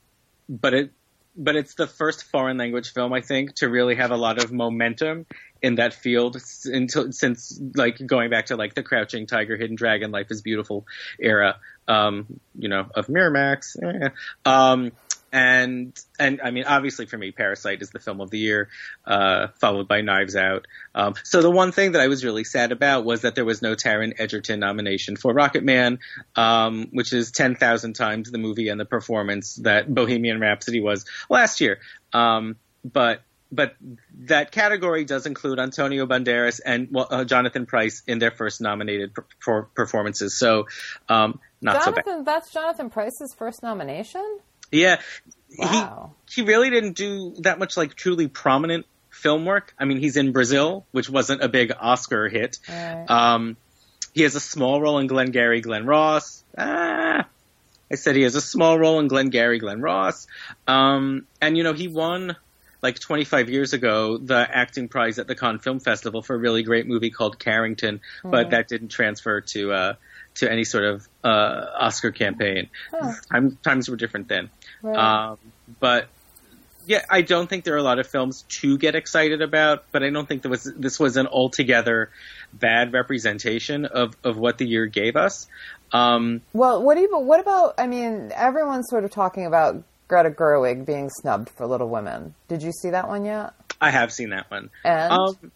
but 0.47 0.73
it 0.73 0.91
but 1.35 1.55
it's 1.55 1.73
the 1.73 1.87
first 1.87 2.25
foreign 2.25 2.57
language 2.57 2.93
film 2.93 3.11
I 3.11 3.21
think 3.21 3.55
to 3.55 3.67
really 3.67 3.95
have 3.95 4.11
a 4.11 4.17
lot 4.17 4.43
of 4.43 4.51
momentum 4.51 5.25
in 5.63 5.75
that 5.75 5.93
field 5.93 6.37
until 6.65 7.11
since 7.13 7.59
like 7.75 8.05
going 8.05 8.29
back 8.29 8.47
to 8.47 8.57
like 8.57 8.75
the 8.75 8.83
Crouching 8.83 9.25
Tiger, 9.25 9.55
Hidden 9.55 9.77
Dragon, 9.77 10.11
Life 10.11 10.27
is 10.29 10.41
Beautiful 10.41 10.85
era, 11.17 11.55
um, 11.87 12.39
you 12.55 12.67
know, 12.67 12.85
of 12.93 13.07
Miramax. 13.07 13.77
Eh. 13.81 14.09
Um, 14.45 14.91
and 15.31 15.99
and 16.19 16.41
I 16.43 16.51
mean, 16.51 16.65
obviously 16.65 17.07
for 17.07 17.17
me, 17.17 17.31
Parasite 17.31 17.81
is 17.81 17.89
the 17.89 17.99
film 17.99 18.19
of 18.19 18.29
the 18.29 18.37
year, 18.37 18.67
uh, 19.07 19.47
followed 19.59 19.87
by 19.87 20.01
Knives 20.01 20.35
Out. 20.35 20.67
Um, 20.93 21.15
so 21.23 21.41
the 21.41 21.49
one 21.49 21.71
thing 21.71 21.93
that 21.93 22.01
I 22.01 22.07
was 22.07 22.25
really 22.25 22.43
sad 22.43 22.73
about 22.73 23.05
was 23.05 23.21
that 23.21 23.33
there 23.33 23.45
was 23.45 23.61
no 23.61 23.73
Taron 23.73 24.19
Egerton 24.19 24.59
nomination 24.59 25.15
for 25.15 25.33
Rocketman, 25.33 25.99
um, 26.35 26.89
which 26.91 27.13
is 27.13 27.31
ten 27.31 27.55
thousand 27.55 27.93
times 27.93 28.29
the 28.29 28.37
movie 28.37 28.67
and 28.67 28.79
the 28.79 28.85
performance 28.85 29.55
that 29.63 29.91
Bohemian 29.91 30.39
Rhapsody 30.39 30.81
was 30.81 31.05
last 31.29 31.61
year. 31.61 31.79
Um, 32.11 32.57
but 32.83 33.21
but 33.53 33.75
that 34.25 34.51
category 34.51 35.05
does 35.05 35.25
include 35.25 35.59
Antonio 35.59 36.05
Banderas 36.05 36.59
and 36.65 36.87
well, 36.91 37.07
uh, 37.09 37.23
Jonathan 37.23 37.65
Pryce 37.65 38.03
in 38.07 38.19
their 38.19 38.31
first 38.31 38.61
nominated 38.61 39.13
per- 39.13 39.25
per- 39.39 39.61
performances. 39.63 40.37
So, 40.37 40.67
um, 41.09 41.39
not 41.61 41.83
Jonathan, 41.83 42.03
so 42.05 42.15
bad. 42.17 42.25
That's 42.25 42.51
Jonathan 42.51 42.89
Pryce's 42.89 43.33
first 43.37 43.63
nomination. 43.63 44.39
Yeah, 44.71 44.99
Wow. 45.57 46.13
he 46.27 46.41
he 46.41 46.47
really 46.47 46.69
didn't 46.69 46.93
do 46.93 47.35
that 47.39 47.59
much 47.59 47.77
like 47.77 47.93
truly 47.95 48.27
prominent 48.27 48.85
film 49.11 49.45
work. 49.45 49.73
I 49.79 49.85
mean, 49.85 49.99
he's 49.99 50.17
in 50.17 50.31
Brazil, 50.31 50.85
which 50.91 51.09
wasn't 51.09 51.43
a 51.43 51.47
big 51.47 51.71
Oscar 51.79 52.27
hit. 52.27 52.57
Right. 52.67 53.05
Um, 53.07 53.57
he 54.13 54.23
has 54.23 54.35
a 54.35 54.39
small 54.39 54.81
role 54.81 54.97
in 54.99 55.07
Glengarry 55.07 55.61
Glen 55.61 55.85
Ross. 55.85 56.43
Ah, 56.57 57.27
I 57.91 57.95
said 57.95 58.15
he 58.15 58.23
has 58.23 58.35
a 58.35 58.41
small 58.41 58.77
role 58.79 58.99
in 58.99 59.07
Glengarry 59.07 59.59
Glen 59.59 59.81
Ross. 59.81 60.25
Um, 60.67 61.27
and 61.39 61.55
you 61.57 61.63
know, 61.63 61.73
he 61.73 61.87
won 61.87 62.35
like 62.83 62.99
25 62.99 63.49
years 63.49 63.73
ago 63.73 64.17
the 64.17 64.35
acting 64.35 64.89
prize 64.89 65.17
at 65.17 65.25
the 65.25 65.35
Cannes 65.35 65.59
Film 65.59 65.79
Festival 65.79 66.21
for 66.21 66.35
a 66.35 66.37
really 66.37 66.63
great 66.63 66.85
movie 66.85 67.09
called 67.09 67.39
Carrington, 67.39 68.01
but 68.23 68.51
that 68.51 68.67
didn't 68.67 68.89
transfer 68.89 69.41
to 69.41 69.71
uh, 69.71 69.93
to 70.35 70.51
any 70.51 70.65
sort 70.65 70.83
of 70.83 71.07
uh, 71.23 71.65
Oscar 71.79 72.11
campaign. 72.11 72.69
Huh. 72.91 73.13
Time, 73.31 73.57
times 73.63 73.89
were 73.89 73.95
different 73.95 74.27
then. 74.27 74.49
Right. 74.81 74.97
Um, 74.97 75.37
but 75.79 76.09
yeah, 76.85 77.05
I 77.09 77.21
don't 77.21 77.49
think 77.49 77.63
there 77.63 77.75
are 77.75 77.77
a 77.77 77.83
lot 77.83 77.99
of 77.99 78.07
films 78.07 78.43
to 78.59 78.77
get 78.77 78.95
excited 78.95 79.41
about, 79.41 79.85
but 79.91 80.03
I 80.03 80.09
don't 80.09 80.27
think 80.27 80.41
there 80.41 80.51
was 80.51 80.63
this 80.63 80.99
was 80.99 81.15
an 81.15 81.27
altogether 81.27 82.09
bad 82.51 82.91
representation 82.91 83.85
of, 83.85 84.15
of 84.23 84.37
what 84.37 84.57
the 84.57 84.67
year 84.67 84.85
gave 84.87 85.15
us. 85.15 85.47
Um, 85.93 86.41
Well, 86.51 86.83
what 86.83 86.95
do 86.95 87.01
you? 87.01 87.17
What 87.17 87.39
about? 87.39 87.75
I 87.77 87.87
mean, 87.87 88.31
everyone's 88.35 88.89
sort 88.89 89.05
of 89.05 89.11
talking 89.11 89.45
about 89.45 89.83
Greta 90.13 90.29
Gerwig 90.29 90.85
being 90.85 91.09
snubbed 91.09 91.49
for 91.49 91.65
Little 91.65 91.89
Women. 91.89 92.35
Did 92.47 92.61
you 92.61 92.71
see 92.71 92.91
that 92.91 93.07
one 93.07 93.25
yet? 93.25 93.53
I 93.81 93.89
have 93.89 94.13
seen 94.13 94.29
that 94.29 94.51
one. 94.51 94.69
And 94.85 95.11
Um, 95.11 95.51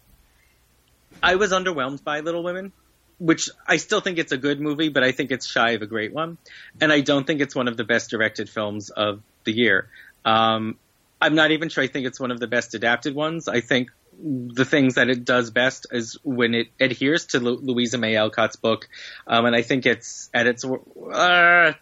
I 1.22 1.36
was 1.36 1.52
underwhelmed 1.52 2.02
by 2.02 2.20
Little 2.20 2.42
Women, 2.42 2.72
which 3.18 3.50
I 3.68 3.76
still 3.76 4.00
think 4.00 4.18
it's 4.18 4.32
a 4.32 4.36
good 4.36 4.60
movie, 4.60 4.88
but 4.88 5.04
I 5.04 5.12
think 5.12 5.30
it's 5.30 5.46
shy 5.48 5.70
of 5.70 5.82
a 5.82 5.86
great 5.86 6.12
one, 6.12 6.38
and 6.80 6.92
I 6.92 7.02
don't 7.02 7.24
think 7.24 7.40
it's 7.40 7.54
one 7.54 7.68
of 7.68 7.76
the 7.76 7.84
best 7.84 8.10
directed 8.10 8.50
films 8.50 8.90
of 8.90 9.22
the 9.44 9.52
year. 9.52 9.88
Um, 10.24 10.76
I'm 11.20 11.36
not 11.36 11.52
even 11.52 11.68
sure 11.68 11.84
I 11.84 11.86
think 11.86 12.06
it's 12.06 12.18
one 12.18 12.32
of 12.32 12.40
the 12.40 12.48
best 12.48 12.74
adapted 12.74 13.14
ones. 13.14 13.46
I 13.46 13.60
think 13.60 13.90
the 14.20 14.64
things 14.64 14.96
that 14.96 15.08
it 15.08 15.24
does 15.24 15.52
best 15.52 15.86
is 15.92 16.18
when 16.24 16.54
it 16.54 16.66
adheres 16.80 17.26
to 17.26 17.38
Lu- 17.38 17.60
Louisa 17.62 17.98
May 17.98 18.16
Alcott's 18.16 18.56
book, 18.56 18.88
um, 19.28 19.44
and 19.46 19.54
I 19.54 19.62
think 19.62 19.86
it's 19.86 20.28
at 20.34 20.48
its. 20.48 20.64
Uh, 20.64 21.74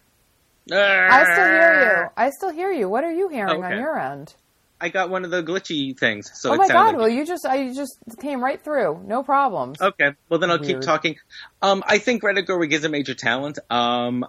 I 0.71 1.23
still 1.23 1.45
hear 1.45 1.81
you. 1.81 2.09
I 2.17 2.29
still 2.29 2.51
hear 2.51 2.71
you. 2.71 2.89
What 2.89 3.03
are 3.03 3.11
you 3.11 3.29
hearing 3.29 3.63
on 3.63 3.71
your 3.71 3.97
end? 3.97 4.35
I 4.79 4.89
got 4.89 5.09
one 5.09 5.25
of 5.25 5.31
the 5.31 5.41
glitchy 5.41 5.97
things, 5.97 6.29
so 6.35 6.53
oh 6.53 6.55
my 6.55 6.67
God! 6.67 6.95
Well, 6.97 7.09
you 7.09 7.25
just 7.25 7.45
I 7.45 7.73
just 7.73 7.97
came 8.19 8.43
right 8.43 8.63
through. 8.63 9.03
No 9.07 9.23
problems. 9.23 9.81
Okay, 9.81 10.11
well 10.29 10.39
then 10.39 10.51
I'll 10.51 10.59
keep 10.59 10.81
talking. 10.81 11.15
Um, 11.63 11.83
I 11.87 11.97
think 11.97 12.21
Greta 12.21 12.43
Gerwig 12.43 12.71
is 12.71 12.83
a 12.83 12.89
major 12.89 13.15
talent. 13.15 13.57
Um, 13.71 14.23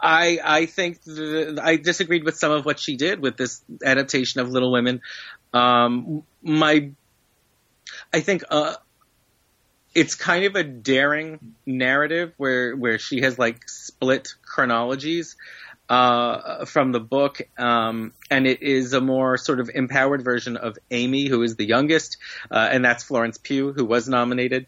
I 0.00 0.38
I 0.44 0.66
think 0.66 1.02
the, 1.02 1.58
I 1.60 1.76
disagreed 1.76 2.24
with 2.24 2.36
some 2.36 2.52
of 2.52 2.64
what 2.64 2.78
she 2.78 2.96
did 2.96 3.20
with 3.20 3.36
this 3.36 3.60
adaptation 3.84 4.40
of 4.40 4.50
Little 4.50 4.70
Women. 4.70 5.00
Um, 5.52 6.22
my, 6.42 6.90
I 8.12 8.20
think 8.20 8.44
uh, 8.50 8.74
it's 9.94 10.14
kind 10.14 10.44
of 10.44 10.56
a 10.56 10.64
daring 10.64 11.54
narrative 11.66 12.32
where 12.36 12.76
where 12.76 12.98
she 12.98 13.22
has 13.22 13.38
like 13.38 13.68
split 13.68 14.34
chronologies 14.44 15.36
uh, 15.88 16.64
from 16.64 16.92
the 16.92 17.00
book, 17.00 17.42
um, 17.58 18.12
and 18.30 18.46
it 18.46 18.62
is 18.62 18.92
a 18.94 19.00
more 19.00 19.36
sort 19.36 19.60
of 19.60 19.70
empowered 19.74 20.22
version 20.22 20.56
of 20.56 20.78
Amy, 20.90 21.26
who 21.26 21.42
is 21.42 21.56
the 21.56 21.66
youngest, 21.66 22.16
uh, 22.50 22.68
and 22.72 22.84
that's 22.84 23.04
Florence 23.04 23.38
Pugh, 23.38 23.72
who 23.72 23.84
was 23.84 24.08
nominated. 24.08 24.66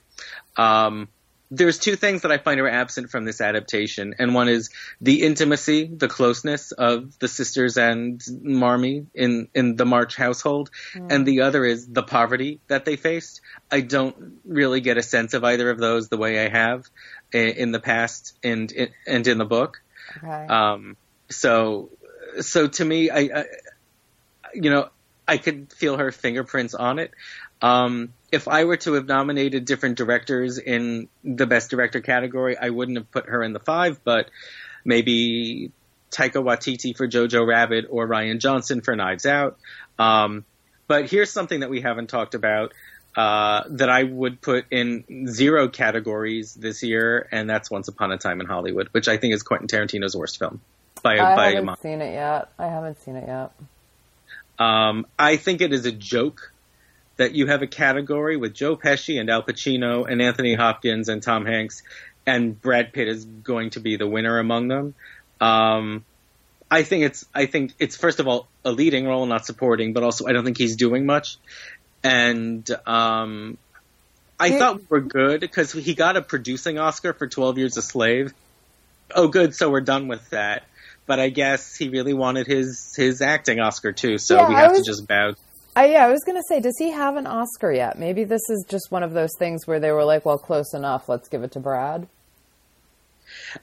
Um, 0.57 1.09
there's 1.51 1.79
two 1.79 1.95
things 1.97 2.23
that 2.23 2.33
I 2.33 2.39
find 2.39 2.59
are 2.61 2.69
absent 2.69 3.11
from 3.11 3.25
this 3.25 3.41
adaptation, 3.41 4.15
and 4.19 4.35
one 4.35 4.49
is 4.49 4.71
the 5.01 5.23
intimacy, 5.23 5.87
the 5.87 6.09
closeness 6.09 6.73
of 6.73 7.17
the 7.21 7.29
sisters 7.29 7.77
and 7.79 8.21
Marmee 8.43 9.07
in 9.15 9.49
in 9.55 9.77
the 9.77 9.87
March 9.87 10.17
household, 10.17 10.71
and 11.11 11.25
the 11.27 11.43
other 11.43 11.65
is 11.65 11.87
the 11.87 12.03
poverty 12.03 12.61
that 12.69 12.85
they 12.85 12.97
faced. 12.97 13.41
I 13.71 13.81
don't 13.81 14.41
really 14.45 14.81
get 14.81 14.97
a 14.99 15.03
sense 15.03 15.35
of 15.35 15.45
either 15.45 15.71
of 15.71 15.79
those 15.79 16.09
the 16.09 16.17
way 16.17 16.45
I 16.45 16.49
have 16.49 16.85
i- 17.33 17.39
in 17.39 17.71
the 17.73 17.81
past 17.81 18.37
and 18.43 18.73
and 19.07 19.27
in 19.27 19.39
the 19.39 19.45
book. 19.45 19.79
Okay. 20.17 20.47
Um, 20.49 20.97
so, 21.31 21.91
so 22.41 22.69
to 22.69 22.85
me, 22.85 23.11
I, 23.11 23.19
I, 23.21 23.45
you 24.55 24.71
know, 24.71 24.89
I 25.29 25.39
could 25.39 25.73
feel 25.73 25.97
her 25.97 26.13
fingerprints 26.13 26.75
on 26.75 26.99
it. 26.99 27.11
Um, 27.63 28.13
if 28.33 28.49
I 28.49 28.65
were 28.65 28.77
to 28.79 28.95
have 28.95 29.07
nominated 29.07 29.65
different 29.65 29.97
directors 29.97 30.59
in 30.59 31.09
the 31.23 31.47
best 31.47 31.71
director 31.71 32.01
category, 32.01 32.57
I 32.59 32.71
wouldn't 32.71 32.99
have 32.99 33.11
put 33.11 33.27
her 33.27 33.43
in 33.43 33.53
the 33.53 33.61
five, 33.61 34.03
but 34.05 34.31
maybe 34.85 35.71
Taika 36.11 36.43
Waititi 36.43 36.97
for 36.97 37.07
Jojo 37.07 37.47
Rabbit 37.47 37.87
or 37.89 38.07
Rian 38.07 38.41
Johnson 38.41 38.81
for 38.81 38.97
Knives 38.97 39.27
Out. 39.27 39.59
Um, 39.99 40.45
but 40.89 41.11
here's 41.11 41.31
something 41.31 41.61
that 41.61 41.71
we 41.71 41.81
haven't 41.81 42.09
talked 42.09 42.35
about. 42.35 42.73
Uh, 43.17 43.65
that 43.71 43.89
I 43.89 44.03
would 44.03 44.43
put 44.43 44.67
in 44.71 45.27
zero 45.29 45.69
categories 45.69 46.53
this 46.53 46.83
year, 46.83 47.27
and 47.33 47.49
that's 47.49 47.71
Once 47.71 47.89
Upon 47.89 48.13
a 48.13 48.19
Time 48.19 48.43
in 48.43 48.47
Hollywood, 48.47 48.89
which 48.93 49.09
I 49.09 49.17
think 49.17 49.33
is 49.33 49.43
Quentin 49.43 49.69
Tarantino's 49.69 50.15
worst 50.15 50.39
film 50.39 50.61
by 51.03 51.19
I 51.19 51.35
by 51.35 51.51
haven't 51.53 51.81
seen 51.81 52.03
it 52.03 52.13
yet. 52.13 52.51
I 52.59 52.67
haven't 52.67 53.01
seen 53.01 53.17
it 53.17 53.27
yet. 53.27 53.53
Um, 54.59 55.07
I 55.19 55.37
think 55.37 55.63
it 55.63 55.73
is 55.73 55.87
a 55.87 55.93
joke 55.93 56.53
that 57.17 57.35
you 57.35 57.47
have 57.47 57.63
a 57.63 57.67
category 57.67 58.37
with 58.37 58.55
Joe 58.55 58.77
Pesci 58.77 59.19
and 59.21 59.31
Al 59.31 59.43
Pacino 59.43 60.11
and 60.11 60.21
Anthony 60.21 60.55
Hopkins 60.55 61.09
and 61.09 61.23
Tom 61.23 61.47
Hanks, 61.47 61.83
and 62.27 62.61
Brad 62.61 62.93
Pitt 62.93 63.09
is 63.09 63.25
going 63.25 63.71
to 63.71 63.81
be 63.81 63.97
the 63.97 64.07
winner 64.07 64.39
among 64.39 64.69
them. 64.69 64.95
Um, 65.41 66.05
I 66.71 66.83
think 66.83 67.05
it's 67.05 67.25
I 67.35 67.47
think 67.47 67.73
it's 67.79 67.97
first 67.97 68.21
of 68.21 68.27
all 68.27 68.49
a 68.65 68.73
leading 68.73 69.07
role, 69.07 69.25
not 69.27 69.47
supporting, 69.47 69.93
but 69.93 70.03
also 70.03 70.27
I 70.27 70.33
don't 70.33 70.45
think 70.45 70.59
he's 70.59 70.77
doing 70.77 71.07
much. 71.07 71.37
And 72.03 72.69
um, 72.87 73.57
I 74.39 74.51
thought 74.59 74.79
we 74.79 74.87
were 74.89 75.01
good 75.01 75.41
because 75.41 75.73
he 75.73 75.95
got 75.95 76.17
a 76.17 76.23
producing 76.23 76.79
Oscar 76.79 77.13
for 77.13 77.27
Twelve 77.27 77.57
Years 77.59 77.77
a 77.77 77.83
Slave. 77.83 78.35
Oh, 79.15 79.29
good, 79.29 79.55
so 79.55 79.71
we're 79.71 79.81
done 79.81 80.09
with 80.09 80.29
that. 80.31 80.65
But 81.07 81.21
I 81.21 81.29
guess 81.29 81.77
he 81.77 81.89
really 81.89 82.15
wanted 82.15 82.47
his 82.49 82.95
his 82.97 83.23
acting 83.23 83.61
Oscar 83.61 83.93
too, 83.93 84.19
so 84.19 84.35
Yeah, 84.37 84.49
we 84.49 84.55
have 84.57 84.73
was- 84.73 84.81
to 84.81 84.85
just 84.85 85.07
bow. 85.07 85.35
I, 85.77 85.89
yeah, 85.89 86.07
I 86.07 86.11
was 86.11 86.25
going 86.25 86.39
to 86.39 86.45
say, 86.49 86.59
does 86.59 86.77
he 86.79 86.91
have 86.91 87.17
an 87.17 87.27
Oscar 87.27 87.71
yet? 87.71 87.99
Maybe 87.99 88.25
this 88.25 88.41
is 88.49 88.65
just 88.67 88.91
one 88.91 89.03
of 89.03 89.13
those 89.13 89.31
things 89.39 89.67
where 89.67 89.79
they 89.79 89.93
were 89.93 90.05
like, 90.05 90.25
well, 90.25 90.39
close 90.39 90.73
enough. 90.73 91.07
Let's 91.07 91.29
give 91.29 91.43
it 91.43 91.53
to 91.53 91.61
Brad. 91.61 92.09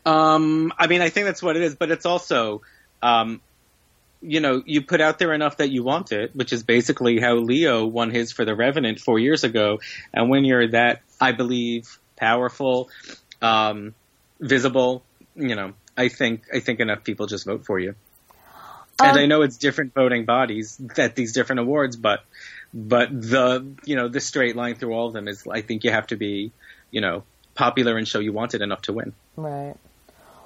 Um, 0.06 0.72
I 0.78 0.86
mean, 0.86 1.02
I 1.02 1.10
think 1.10 1.26
that's 1.26 1.42
what 1.42 1.56
it 1.56 1.64
is, 1.64 1.76
but 1.76 1.90
it's 1.90 2.06
also, 2.06 2.62
um, 3.02 3.42
you 4.22 4.40
know, 4.42 4.62
you 4.64 4.84
put 4.84 5.02
out 5.02 5.18
there 5.18 5.34
enough 5.34 5.58
that 5.58 5.72
you 5.72 5.84
want 5.84 6.12
it, 6.12 6.36
which 6.36 6.54
is 6.54 6.62
basically 6.62 7.20
how 7.20 7.34
Leo 7.34 7.86
won 7.86 8.12
his 8.12 8.32
for 8.32 8.46
The 8.46 8.56
Revenant 8.56 9.00
four 9.00 9.18
years 9.18 9.44
ago. 9.44 9.80
And 10.14 10.30
when 10.30 10.46
you're 10.46 10.68
that, 10.70 11.02
I 11.20 11.32
believe, 11.32 11.98
powerful, 12.16 12.90
um, 13.42 13.96
visible, 14.40 15.04
you 15.36 15.56
know, 15.56 15.74
I 15.98 16.10
think 16.10 16.44
I 16.54 16.60
think 16.60 16.80
enough 16.80 17.04
people 17.04 17.26
just 17.26 17.46
vote 17.46 17.66
for 17.66 17.80
you. 17.80 17.96
And 19.04 19.18
Um, 19.18 19.24
I 19.24 19.26
know 19.26 19.42
it's 19.42 19.58
different 19.58 19.94
voting 19.94 20.26
bodies 20.26 20.80
at 20.98 21.16
these 21.16 21.34
different 21.34 21.60
awards, 21.60 21.96
but 21.96 22.24
but 22.74 23.10
the 23.12 23.76
you 23.86 23.96
know 23.96 24.08
the 24.08 24.20
straight 24.20 24.56
line 24.56 24.76
through 24.76 24.94
all 24.94 25.08
of 25.08 25.14
them 25.14 25.28
is 25.28 25.46
I 25.48 25.62
think 25.62 25.84
you 25.84 25.92
have 25.92 26.08
to 26.08 26.16
be 26.16 26.52
you 26.92 27.02
know 27.02 27.24
popular 27.56 27.98
and 27.98 28.08
show 28.08 28.20
you 28.20 28.34
want 28.34 28.54
it 28.56 28.62
enough 28.62 28.84
to 28.84 28.94
win. 28.94 29.14
Right. 29.36 29.76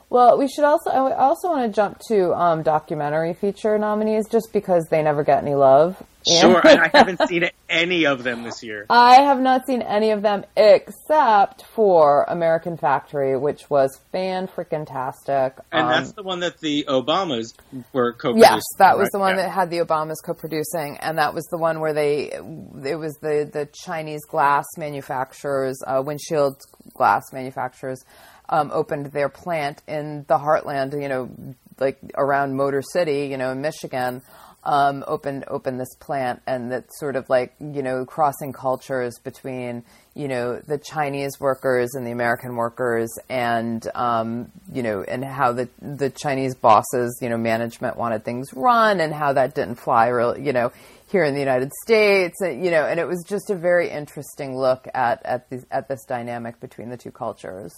Well, 0.10 0.38
we 0.38 0.48
should 0.48 0.64
also. 0.64 0.90
I 0.90 1.16
also 1.16 1.50
want 1.50 1.70
to 1.70 1.76
jump 1.76 2.00
to 2.08 2.34
um, 2.34 2.64
documentary 2.64 3.34
feature 3.34 3.78
nominees, 3.78 4.30
just 4.30 4.54
because 4.54 4.88
they 4.90 5.04
never 5.04 5.24
get 5.24 5.44
any 5.44 5.56
love. 5.56 6.02
Sure, 6.40 6.66
and 6.66 6.82
I 6.82 6.90
haven't 6.94 7.22
seen 7.28 7.50
any 7.70 8.06
of 8.06 8.24
them 8.24 8.44
this 8.44 8.64
year. 8.64 8.86
I 8.90 9.22
have 9.24 9.40
not 9.40 9.66
seen 9.66 9.82
any 9.82 10.12
of 10.12 10.22
them 10.22 10.46
except 10.56 11.64
for 11.64 12.26
American 12.28 12.78
Factory, 12.78 13.38
which 13.38 13.70
was 13.70 14.00
fan 14.12 14.48
freaking 14.48 14.88
tastic. 14.88 15.58
And 15.72 15.86
Um, 15.86 15.90
that's 15.90 16.14
the 16.14 16.24
one 16.24 16.40
that 16.40 16.60
the 16.60 16.86
Obamas 16.88 17.54
were 17.94 18.14
co 18.14 18.36
Yes, 18.36 18.64
that 18.80 18.98
was 18.98 19.10
the 19.12 19.20
one 19.20 19.36
that 19.36 19.50
had 19.50 19.70
the 19.70 19.80
Obamas 19.80 20.16
co-producing, 20.26 20.98
and 21.02 21.18
that 21.18 21.34
was 21.34 21.46
the 21.46 21.58
one 21.58 21.80
where 21.82 21.94
they 21.94 22.32
it 22.32 22.98
was 22.98 23.18
the 23.22 23.50
the 23.52 23.68
Chinese 23.74 24.26
glass 24.26 24.66
manufacturers, 24.78 25.78
uh, 25.86 26.02
windshield 26.06 26.62
glass 26.94 27.32
manufacturers, 27.34 28.04
um, 28.50 28.72
opened 28.74 29.08
their 29.08 29.30
plant 29.30 29.82
in 29.88 30.26
the 30.28 30.38
heartland, 30.38 31.00
you 31.02 31.10
know, 31.10 31.30
like 31.80 32.00
around 32.16 32.56
Motor 32.56 32.82
City, 32.82 33.28
you 33.28 33.38
know, 33.38 33.52
in 33.52 33.62
Michigan. 33.62 34.22
Um, 34.64 35.06
opened 35.08 35.46
opened 35.48 35.80
this 35.80 35.96
plant, 35.98 36.42
and 36.46 36.70
that's 36.70 37.00
sort 37.00 37.16
of 37.16 37.30
like 37.30 37.54
you 37.60 37.82
know 37.82 38.04
crossing 38.04 38.52
cultures 38.52 39.14
between 39.24 39.86
you 40.14 40.28
know 40.28 40.60
the 40.60 40.78
Chinese 40.78 41.40
workers 41.40 41.92
and 41.94 42.06
the 42.06 42.12
American 42.12 42.58
workers, 42.58 43.08
and 43.30 43.88
um, 43.96 44.52
you 44.70 44.84
know, 44.84 45.04
and 45.04 45.24
how 45.24 45.54
the 45.54 45.70
the 45.82 46.10
Chinese 46.10 46.54
bosses, 46.54 47.18
you 47.22 47.30
know, 47.30 47.38
management 47.38 47.96
wanted 47.96 48.26
things 48.26 48.54
run, 48.54 49.00
and 49.00 49.14
how 49.14 49.32
that 49.32 49.56
didn't 49.56 49.76
fly, 49.76 50.08
really, 50.08 50.44
you 50.46 50.52
know, 50.52 50.74
here 51.10 51.24
in 51.24 51.34
the 51.34 51.40
United 51.40 51.72
States, 51.84 52.36
you 52.42 52.70
know, 52.70 52.86
and 52.86 53.00
it 53.00 53.08
was 53.08 53.24
just 53.26 53.50
a 53.50 53.56
very 53.56 53.90
interesting 53.90 54.58
look 54.58 54.88
at 54.94 55.26
at 55.26 55.50
this 55.50 55.66
at 55.72 55.88
this 55.88 56.04
dynamic 56.06 56.60
between 56.60 56.90
the 56.90 56.98
two 56.98 57.12
cultures. 57.12 57.74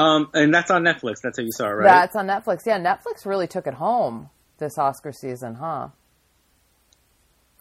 Um, 0.00 0.30
and 0.32 0.52
that's 0.54 0.70
on 0.70 0.82
Netflix. 0.82 1.16
That's 1.22 1.36
how 1.38 1.44
you 1.44 1.52
saw 1.52 1.66
it, 1.66 1.72
right? 1.72 1.84
That's 1.84 2.16
on 2.16 2.26
Netflix. 2.26 2.64
Yeah, 2.64 2.78
Netflix 2.78 3.26
really 3.26 3.46
took 3.46 3.66
it 3.66 3.74
home 3.74 4.30
this 4.58 4.78
Oscar 4.78 5.12
season, 5.12 5.56
huh? 5.56 5.88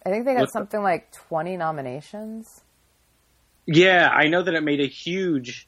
I 0.05 0.09
think 0.09 0.23
they 0.25 0.33
got 0.33 0.41
What's 0.41 0.53
the- 0.53 0.59
something 0.59 0.81
like 0.81 1.11
twenty 1.11 1.57
nominations. 1.57 2.61
Yeah, 3.65 4.07
I 4.09 4.29
know 4.29 4.41
that 4.41 4.53
it 4.53 4.63
made 4.63 4.79
a 4.79 4.87
huge 4.87 5.67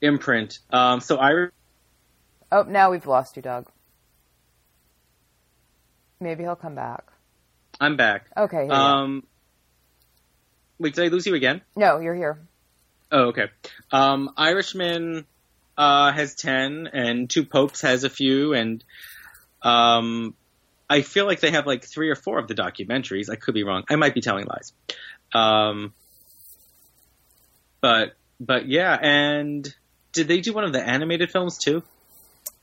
imprint. 0.00 0.58
Um, 0.70 1.00
so 1.00 1.18
I 1.18 1.48
Oh, 2.50 2.62
now 2.62 2.90
we've 2.90 3.06
lost 3.06 3.36
you, 3.36 3.42
Doug. 3.42 3.68
Maybe 6.20 6.42
he'll 6.44 6.56
come 6.56 6.74
back. 6.74 7.04
I'm 7.80 7.96
back. 7.96 8.26
Okay. 8.36 8.56
Here 8.58 8.64
you 8.66 8.72
are. 8.72 9.02
Um, 9.04 9.24
wait, 10.78 10.94
did 10.94 11.04
I 11.04 11.08
lose 11.08 11.26
you 11.26 11.34
again? 11.34 11.62
no, 11.76 11.98
you're 11.98 12.14
here. 12.14 12.38
Oh, 13.10 13.24
okay. 13.28 13.48
Um, 13.90 14.30
Irishman 14.36 15.26
uh, 15.76 16.12
has 16.12 16.34
ten, 16.34 16.88
and 16.92 17.28
Two 17.28 17.44
Popes 17.44 17.82
has 17.82 18.04
a 18.04 18.10
few, 18.10 18.52
and 18.54 18.84
um, 19.62 20.34
I 20.88 21.02
feel 21.02 21.26
like 21.26 21.40
they 21.40 21.52
have 21.52 21.66
like 21.66 21.84
three 21.84 22.10
or 22.10 22.16
four 22.16 22.38
of 22.38 22.48
the 22.48 22.54
documentaries. 22.54 23.30
I 23.30 23.36
could 23.36 23.54
be 23.54 23.64
wrong. 23.64 23.84
I 23.88 23.96
might 23.96 24.14
be 24.14 24.20
telling 24.20 24.46
lies. 24.46 24.72
Um, 25.34 25.94
but 27.80 28.14
but 28.40 28.68
yeah, 28.68 28.98
and 29.00 29.74
did 30.12 30.28
they 30.28 30.40
do 30.40 30.52
one 30.52 30.64
of 30.64 30.72
the 30.72 30.82
animated 30.82 31.30
films 31.30 31.58
too? 31.58 31.82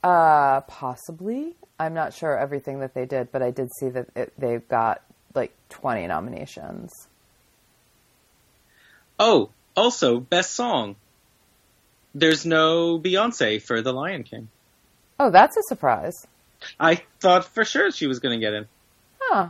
Uh, 0.02 0.60
possibly. 0.62 1.56
I'm 1.78 1.94
not 1.94 2.14
sure 2.14 2.38
everything 2.38 2.80
that 2.80 2.94
they 2.94 3.06
did, 3.06 3.32
but 3.32 3.42
I 3.42 3.50
did 3.50 3.72
see 3.72 3.88
that 3.88 4.08
it, 4.14 4.32
they've 4.38 4.66
got 4.68 5.02
like 5.34 5.52
20 5.70 6.06
nominations. 6.06 7.08
Oh, 9.18 9.50
also 9.76 10.20
best 10.20 10.52
song. 10.52 10.96
There's 12.14 12.44
no 12.44 12.98
Beyonce 12.98 13.62
for 13.62 13.82
The 13.82 13.92
Lion 13.92 14.24
King. 14.24 14.48
Oh, 15.18 15.30
that's 15.30 15.56
a 15.56 15.62
surprise. 15.62 16.26
I 16.78 17.02
thought 17.20 17.44
for 17.44 17.64
sure 17.64 17.90
she 17.90 18.06
was 18.06 18.18
going 18.18 18.38
to 18.38 18.44
get 18.44 18.52
in. 18.54 18.66
Huh. 19.20 19.48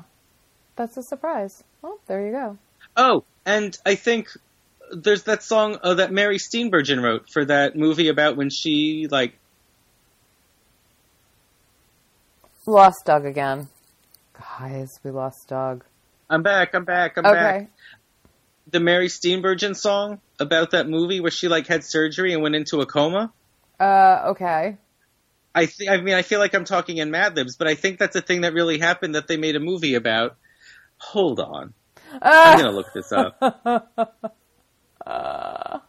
That's 0.76 0.96
a 0.96 1.02
surprise. 1.02 1.62
Well, 1.82 1.98
there 2.06 2.24
you 2.26 2.32
go. 2.32 2.58
Oh, 2.96 3.24
and 3.46 3.76
I 3.86 3.94
think 3.94 4.28
there's 4.92 5.24
that 5.24 5.42
song 5.42 5.78
uh, 5.82 5.94
that 5.94 6.12
Mary 6.12 6.38
Steenburgen 6.38 7.02
wrote 7.02 7.28
for 7.30 7.44
that 7.44 7.76
movie 7.76 8.08
about 8.08 8.36
when 8.36 8.50
she 8.50 9.06
like 9.10 9.34
Lost 12.66 13.04
Doug 13.04 13.24
again. 13.24 13.68
Guys, 14.58 14.88
we 15.02 15.10
lost 15.10 15.48
Doug. 15.48 15.84
I'm 16.28 16.42
back, 16.42 16.74
I'm 16.74 16.84
back, 16.84 17.16
I'm 17.16 17.26
Okay. 17.26 17.34
back. 17.34 17.70
The 18.70 18.80
Mary 18.80 19.08
Steenburgen 19.08 19.76
song 19.76 20.20
about 20.40 20.72
that 20.72 20.88
movie 20.88 21.20
where 21.20 21.30
she 21.30 21.48
like 21.48 21.66
had 21.66 21.84
surgery 21.84 22.32
and 22.32 22.42
went 22.42 22.54
into 22.54 22.80
a 22.80 22.86
coma. 22.86 23.32
Uh, 23.78 24.22
okay. 24.28 24.76
I 25.54 25.66
think 25.66 25.90
I 25.90 26.00
mean 26.00 26.14
I 26.14 26.22
feel 26.22 26.38
like 26.38 26.54
I'm 26.54 26.64
talking 26.64 26.98
in 26.98 27.10
Mad 27.10 27.36
Libs, 27.36 27.56
but 27.56 27.68
I 27.68 27.74
think 27.74 27.98
that's 27.98 28.16
a 28.16 28.22
thing 28.22 28.42
that 28.42 28.54
really 28.54 28.78
happened 28.78 29.14
that 29.14 29.28
they 29.28 29.36
made 29.36 29.56
a 29.56 29.60
movie 29.60 29.94
about. 29.94 30.36
Hold 30.98 31.40
on. 31.40 31.74
I'm 32.12 32.18
Uh, 32.22 32.56
gonna 32.56 32.72
look 32.72 32.92
this 32.92 33.12
up. 33.12 33.38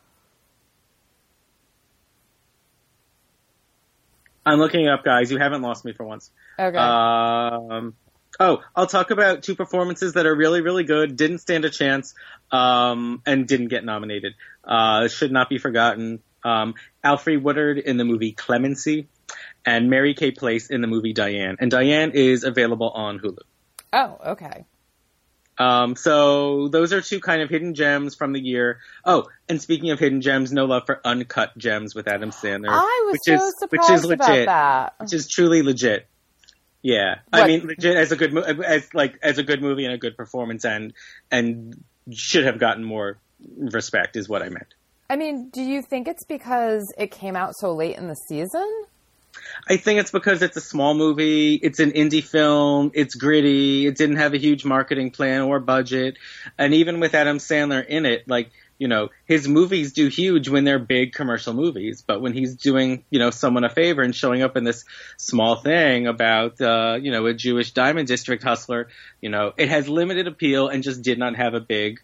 I'm 4.45 4.59
looking 4.59 4.87
up, 4.87 5.03
guys. 5.03 5.31
You 5.31 5.37
haven't 5.37 5.61
lost 5.61 5.85
me 5.85 5.93
for 5.93 6.05
once. 6.05 6.31
okay. 6.59 6.77
Um, 6.77 7.95
oh, 8.41 8.63
I'll 8.75 8.87
talk 8.87 9.11
about 9.11 9.43
two 9.43 9.55
performances 9.55 10.13
that 10.13 10.25
are 10.25 10.35
really, 10.35 10.61
really 10.61 10.83
good, 10.83 11.15
didn't 11.15 11.39
stand 11.39 11.63
a 11.63 11.69
chance, 11.69 12.15
um, 12.51 13.21
and 13.25 13.47
didn't 13.47 13.67
get 13.67 13.85
nominated. 13.85 14.33
Uh, 14.63 15.07
should 15.07 15.31
not 15.31 15.47
be 15.47 15.59
forgotten. 15.59 16.19
Um, 16.43 16.73
Alfre 17.05 17.41
Woodard 17.41 17.77
in 17.77 17.97
the 17.97 18.03
movie 18.03 18.31
Clemency, 18.31 19.07
and 19.65 19.89
Mary 19.89 20.15
Kay 20.15 20.31
Place 20.31 20.69
in 20.69 20.81
the 20.81 20.87
movie 20.87 21.13
Diane. 21.13 21.57
And 21.59 21.69
Diane 21.69 22.11
is 22.11 22.43
available 22.43 22.89
on 22.89 23.19
Hulu. 23.19 23.37
oh, 23.93 24.17
okay. 24.31 24.65
Um, 25.57 25.95
so 25.95 26.69
those 26.69 26.91
are 26.93 27.01
two 27.01 27.19
kind 27.19 27.43
of 27.43 27.49
hidden 27.49 27.75
gems 27.75 28.15
from 28.15 28.33
the 28.33 28.39
year. 28.39 28.79
Oh, 29.05 29.25
and 29.47 29.61
speaking 29.61 29.91
of 29.91 29.99
hidden 29.99 30.21
gems, 30.21 30.51
no 30.51 30.65
love 30.65 30.83
for 30.87 30.99
uncut 31.05 31.55
gems 31.55 31.93
with 31.93 32.07
Adam 32.07 32.31
Sandler, 32.31 32.69
I 32.69 33.03
was 33.05 33.19
which 33.27 33.39
so 33.39 33.45
is 33.45 33.53
surprised 33.59 33.89
which 33.89 33.97
is 33.99 34.05
legit, 34.05 34.43
about 34.43 34.45
that. 34.45 35.03
which 35.03 35.13
is 35.13 35.27
truly 35.27 35.61
legit. 35.61 36.07
Yeah, 36.81 37.19
I 37.31 37.47
mean 37.47 37.67
legit 37.67 37.95
as 37.95 38.11
a 38.11 38.15
good 38.15 38.35
as 38.37 38.93
like 38.93 39.19
as 39.21 39.37
a 39.37 39.43
good 39.43 39.61
movie 39.61 39.85
and 39.85 39.93
a 39.93 39.97
good 39.97 40.17
performance, 40.17 40.65
and 40.65 40.93
and 41.29 41.83
should 42.11 42.45
have 42.45 42.59
gotten 42.59 42.83
more 42.83 43.17
respect 43.57 44.15
is 44.15 44.27
what 44.27 44.41
I 44.41 44.49
meant. 44.49 44.73
I 45.09 45.15
mean, 45.15 45.49
do 45.49 45.61
you 45.61 45.81
think 45.81 46.07
it's 46.07 46.25
because 46.25 46.91
it 46.97 47.11
came 47.11 47.35
out 47.35 47.53
so 47.55 47.73
late 47.73 47.97
in 47.97 48.07
the 48.07 48.15
season? 48.15 48.85
I 49.67 49.77
think 49.77 49.99
it's 49.99 50.11
because 50.11 50.41
it's 50.41 50.57
a 50.57 50.61
small 50.61 50.93
movie, 50.93 51.55
it's 51.55 51.79
an 51.79 51.91
indie 51.91 52.23
film, 52.23 52.91
it's 52.93 53.15
gritty, 53.15 53.87
it 53.87 53.95
didn't 53.95 54.17
have 54.17 54.33
a 54.33 54.37
huge 54.37 54.65
marketing 54.65 55.11
plan 55.11 55.41
or 55.41 55.59
budget, 55.59 56.17
and 56.57 56.73
even 56.73 56.99
with 56.99 57.13
Adam 57.13 57.37
Sandler 57.37 57.85
in 57.85 58.05
it, 58.05 58.27
like, 58.27 58.51
you 58.81 58.87
know, 58.87 59.09
his 59.27 59.47
movies 59.47 59.93
do 59.93 60.07
huge 60.07 60.49
when 60.49 60.63
they're 60.63 60.79
big 60.79 61.13
commercial 61.13 61.53
movies, 61.53 62.03
but 62.05 62.19
when 62.19 62.33
he's 62.33 62.55
doing, 62.55 63.05
you 63.11 63.19
know, 63.19 63.29
someone 63.29 63.63
a 63.63 63.69
favor 63.69 64.01
and 64.01 64.15
showing 64.15 64.41
up 64.41 64.57
in 64.57 64.63
this 64.63 64.85
small 65.17 65.57
thing 65.57 66.07
about, 66.07 66.59
uh, 66.59 66.97
you 66.99 67.11
know, 67.11 67.27
a 67.27 67.33
Jewish 67.35 67.73
diamond 67.73 68.07
district 68.07 68.41
hustler, 68.41 68.87
you 69.21 69.29
know, 69.29 69.53
it 69.55 69.69
has 69.69 69.87
limited 69.87 70.25
appeal 70.25 70.67
and 70.67 70.81
just 70.81 71.03
did 71.03 71.19
not 71.19 71.35
have 71.35 71.53
a 71.53 71.59
big, 71.59 71.99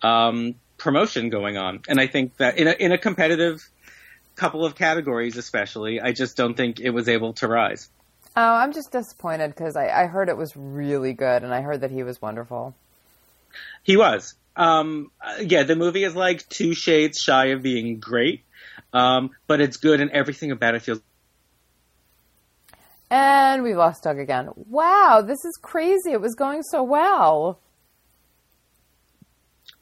um, 0.00 0.54
promotion 0.78 1.28
going 1.28 1.58
on. 1.58 1.82
And 1.86 2.00
I 2.00 2.06
think 2.06 2.38
that 2.38 2.56
in 2.56 2.66
a, 2.66 2.72
in 2.72 2.92
a 2.92 2.98
competitive 2.98 3.68
couple 4.34 4.64
of 4.64 4.74
categories, 4.74 5.36
especially, 5.36 6.00
I 6.00 6.12
just 6.12 6.34
don't 6.34 6.56
think 6.56 6.80
it 6.80 6.90
was 6.90 7.10
able 7.10 7.34
to 7.34 7.46
rise. 7.46 7.90
Oh, 8.34 8.54
I'm 8.54 8.72
just 8.72 8.90
disappointed 8.90 9.48
because 9.48 9.76
I, 9.76 9.88
I 9.88 10.06
heard 10.06 10.30
it 10.30 10.38
was 10.38 10.56
really 10.56 11.12
good 11.12 11.42
and 11.42 11.52
I 11.52 11.60
heard 11.60 11.82
that 11.82 11.90
he 11.90 12.02
was 12.02 12.22
wonderful. 12.22 12.74
He 13.82 13.98
was. 13.98 14.34
Um, 14.56 15.10
uh, 15.20 15.36
yeah, 15.40 15.62
the 15.62 15.76
movie 15.76 16.04
is 16.04 16.14
like 16.14 16.48
two 16.48 16.74
shades 16.74 17.18
shy 17.18 17.46
of 17.46 17.62
being 17.62 17.98
great, 18.00 18.44
um, 18.92 19.30
but 19.46 19.60
it's 19.60 19.76
good 19.78 20.00
and 20.00 20.10
everything 20.10 20.50
about 20.50 20.74
it 20.74 20.82
feels. 20.82 21.00
And 23.10 23.62
we 23.62 23.74
lost 23.74 24.04
Doug 24.04 24.18
again. 24.18 24.48
Wow, 24.54 25.22
this 25.26 25.44
is 25.44 25.58
crazy. 25.60 26.12
It 26.12 26.20
was 26.20 26.34
going 26.34 26.62
so 26.62 26.82
well. 26.82 27.58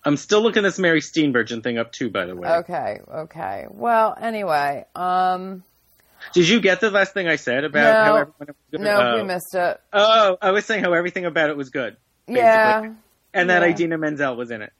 I'm 0.04 0.16
still 0.16 0.42
looking 0.42 0.62
this 0.62 0.78
Mary 0.78 1.00
Steenburgen 1.00 1.62
thing 1.62 1.78
up 1.78 1.92
too, 1.92 2.10
by 2.10 2.24
the 2.24 2.34
way. 2.34 2.48
Okay, 2.48 3.00
okay. 3.12 3.66
Well, 3.68 4.16
anyway, 4.18 4.86
um, 4.96 5.62
Did 6.32 6.48
you 6.48 6.60
get 6.60 6.80
the 6.80 6.90
last 6.90 7.12
thing 7.12 7.28
I 7.28 7.36
said 7.36 7.64
about 7.64 7.82
No. 7.82 8.04
how 8.04 8.16
everyone 8.16 8.34
was 8.38 8.56
good? 8.70 8.80
no, 8.80 9.00
oh. 9.00 9.16
we 9.16 9.22
missed 9.24 9.54
it. 9.54 9.80
Oh, 9.92 10.38
I 10.40 10.50
was 10.52 10.64
saying 10.64 10.82
how 10.82 10.92
everything 10.94 11.26
about 11.26 11.50
it 11.50 11.56
was 11.56 11.68
good, 11.70 11.96
Yeah. 12.26 12.92
And 13.34 13.50
that 13.50 13.62
Idina 13.62 13.98
Menzel 13.98 14.36
was 14.36 14.50
in 14.50 14.62
it. 14.62 14.72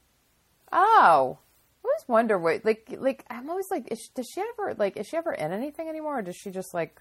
Oh, 0.72 1.38
I 1.82 1.88
always 1.88 2.08
wonder 2.08 2.38
what 2.38 2.64
like 2.64 2.94
like 2.98 3.24
I'm 3.30 3.50
always 3.50 3.70
like, 3.70 3.90
is, 3.90 4.10
does 4.14 4.28
she 4.32 4.40
ever 4.40 4.74
like 4.78 4.96
is 4.96 5.06
she 5.06 5.16
ever 5.16 5.32
in 5.32 5.52
anything 5.52 5.88
anymore, 5.88 6.18
or 6.18 6.22
does 6.22 6.36
she 6.36 6.50
just 6.50 6.74
like 6.74 7.00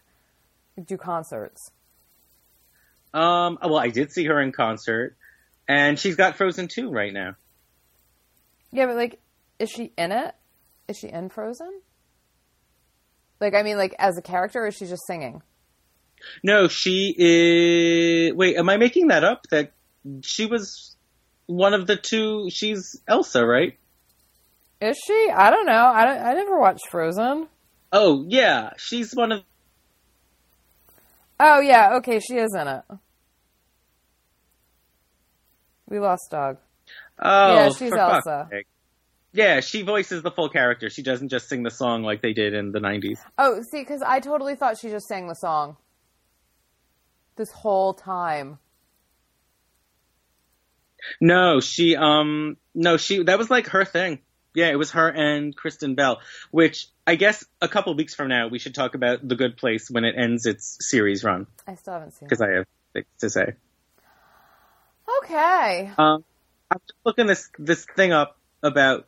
do 0.86 0.98
concerts? 0.98 1.72
Um, 3.14 3.58
well, 3.62 3.80
I 3.80 3.90
did 3.90 4.12
see 4.12 4.26
her 4.26 4.40
in 4.40 4.52
concert, 4.52 5.18
and 5.68 5.98
she's 5.98 6.16
got 6.16 6.36
Frozen 6.36 6.68
2 6.68 6.92
right 6.92 7.12
now. 7.12 7.36
Yeah, 8.72 8.86
but 8.86 8.96
like, 8.96 9.20
is 9.58 9.70
she 9.70 9.94
in 9.98 10.12
it? 10.12 10.36
Is 10.88 10.98
she 10.98 11.08
in 11.08 11.30
Frozen? 11.30 11.82
Like, 13.40 13.56
I 13.56 13.64
mean, 13.64 13.78
like 13.78 13.96
as 13.98 14.18
a 14.18 14.22
character, 14.22 14.64
or 14.64 14.68
is 14.68 14.76
she 14.76 14.86
just 14.86 15.06
singing? 15.08 15.42
No, 16.44 16.68
she 16.68 17.16
is. 17.18 18.34
Wait, 18.34 18.58
am 18.58 18.70
I 18.70 18.78
making 18.78 19.08
that 19.08 19.24
up? 19.24 19.46
That 19.50 19.72
she 20.22 20.46
was 20.46 20.89
one 21.50 21.74
of 21.74 21.88
the 21.88 21.96
two. 21.96 22.48
She's 22.52 23.02
Elsa, 23.08 23.44
right? 23.46 23.78
Is 24.80 24.98
she? 25.06 25.30
I 25.36 25.50
don't 25.50 25.66
know. 25.66 25.86
I 25.88 26.06
don't, 26.06 26.20
I 26.20 26.34
never 26.34 26.60
watched 26.60 26.88
Frozen. 26.90 27.48
Oh 27.92 28.24
yeah, 28.28 28.72
she's 28.78 29.14
one 29.14 29.32
of. 29.32 29.44
Oh 31.40 31.60
yeah, 31.60 31.96
okay, 31.98 32.20
she 32.20 32.36
is 32.36 32.56
in 32.56 32.68
it. 32.68 32.84
We 35.88 36.00
lost 36.00 36.28
Doug. 36.30 36.58
Oh, 37.18 37.56
Yeah, 37.56 37.70
she's 37.70 37.94
Elsa. 37.94 38.48
Yeah, 39.32 39.60
she 39.60 39.82
voices 39.82 40.22
the 40.22 40.32
full 40.32 40.50
character. 40.50 40.90
She 40.90 41.02
doesn't 41.02 41.30
just 41.30 41.50
sing 41.50 41.64
the 41.64 41.72
song 41.72 42.04
like 42.04 42.22
they 42.22 42.34
did 42.34 42.54
in 42.54 42.72
the 42.72 42.80
'90s. 42.80 43.18
Oh, 43.38 43.62
see, 43.72 43.82
because 43.82 44.02
I 44.04 44.20
totally 44.20 44.56
thought 44.56 44.78
she 44.80 44.90
just 44.90 45.08
sang 45.08 45.28
the 45.28 45.34
song 45.36 45.78
this 47.38 47.52
whole 47.52 47.94
time. 47.94 48.60
No, 51.20 51.60
she 51.60 51.96
um 51.96 52.58
no, 52.74 52.98
she 52.98 53.24
that 53.24 53.38
was 53.38 53.50
like 53.50 53.68
her 53.68 53.86
thing. 53.86 54.20
Yeah, 54.56 54.70
it 54.70 54.78
was 54.78 54.92
her 54.92 55.08
and 55.08 55.56
Kristen 55.56 55.96
Bell, 55.96 56.22
which 56.52 56.88
I 57.06 57.16
guess 57.16 57.46
a 57.62 57.68
couple 57.68 57.96
weeks 57.96 58.16
from 58.16 58.30
now 58.30 58.48
we 58.48 58.60
should 58.60 58.76
talk 58.76 58.96
about 58.96 59.28
The 59.28 59.36
Good 59.36 59.58
Place 59.58 59.90
when 59.90 60.06
it 60.06 60.16
ends 60.18 60.46
its 60.46 60.78
series 60.82 61.24
run 61.24 61.48
I 61.68 61.76
still 61.76 61.94
haven't 61.94 62.12
seen 62.12 62.26
it. 62.26 62.30
because. 62.30 62.42
I 62.42 62.52
have 62.52 62.66
things 62.94 63.06
to 63.20 63.30
say. 63.30 63.54
Okay. 65.24 65.92
Um, 65.98 66.24
I'm 66.72 66.80
just 66.88 67.00
looking 67.06 67.28
this 67.28 67.50
this 67.58 67.86
thing 67.96 68.12
up 68.12 68.38
about 68.62 69.08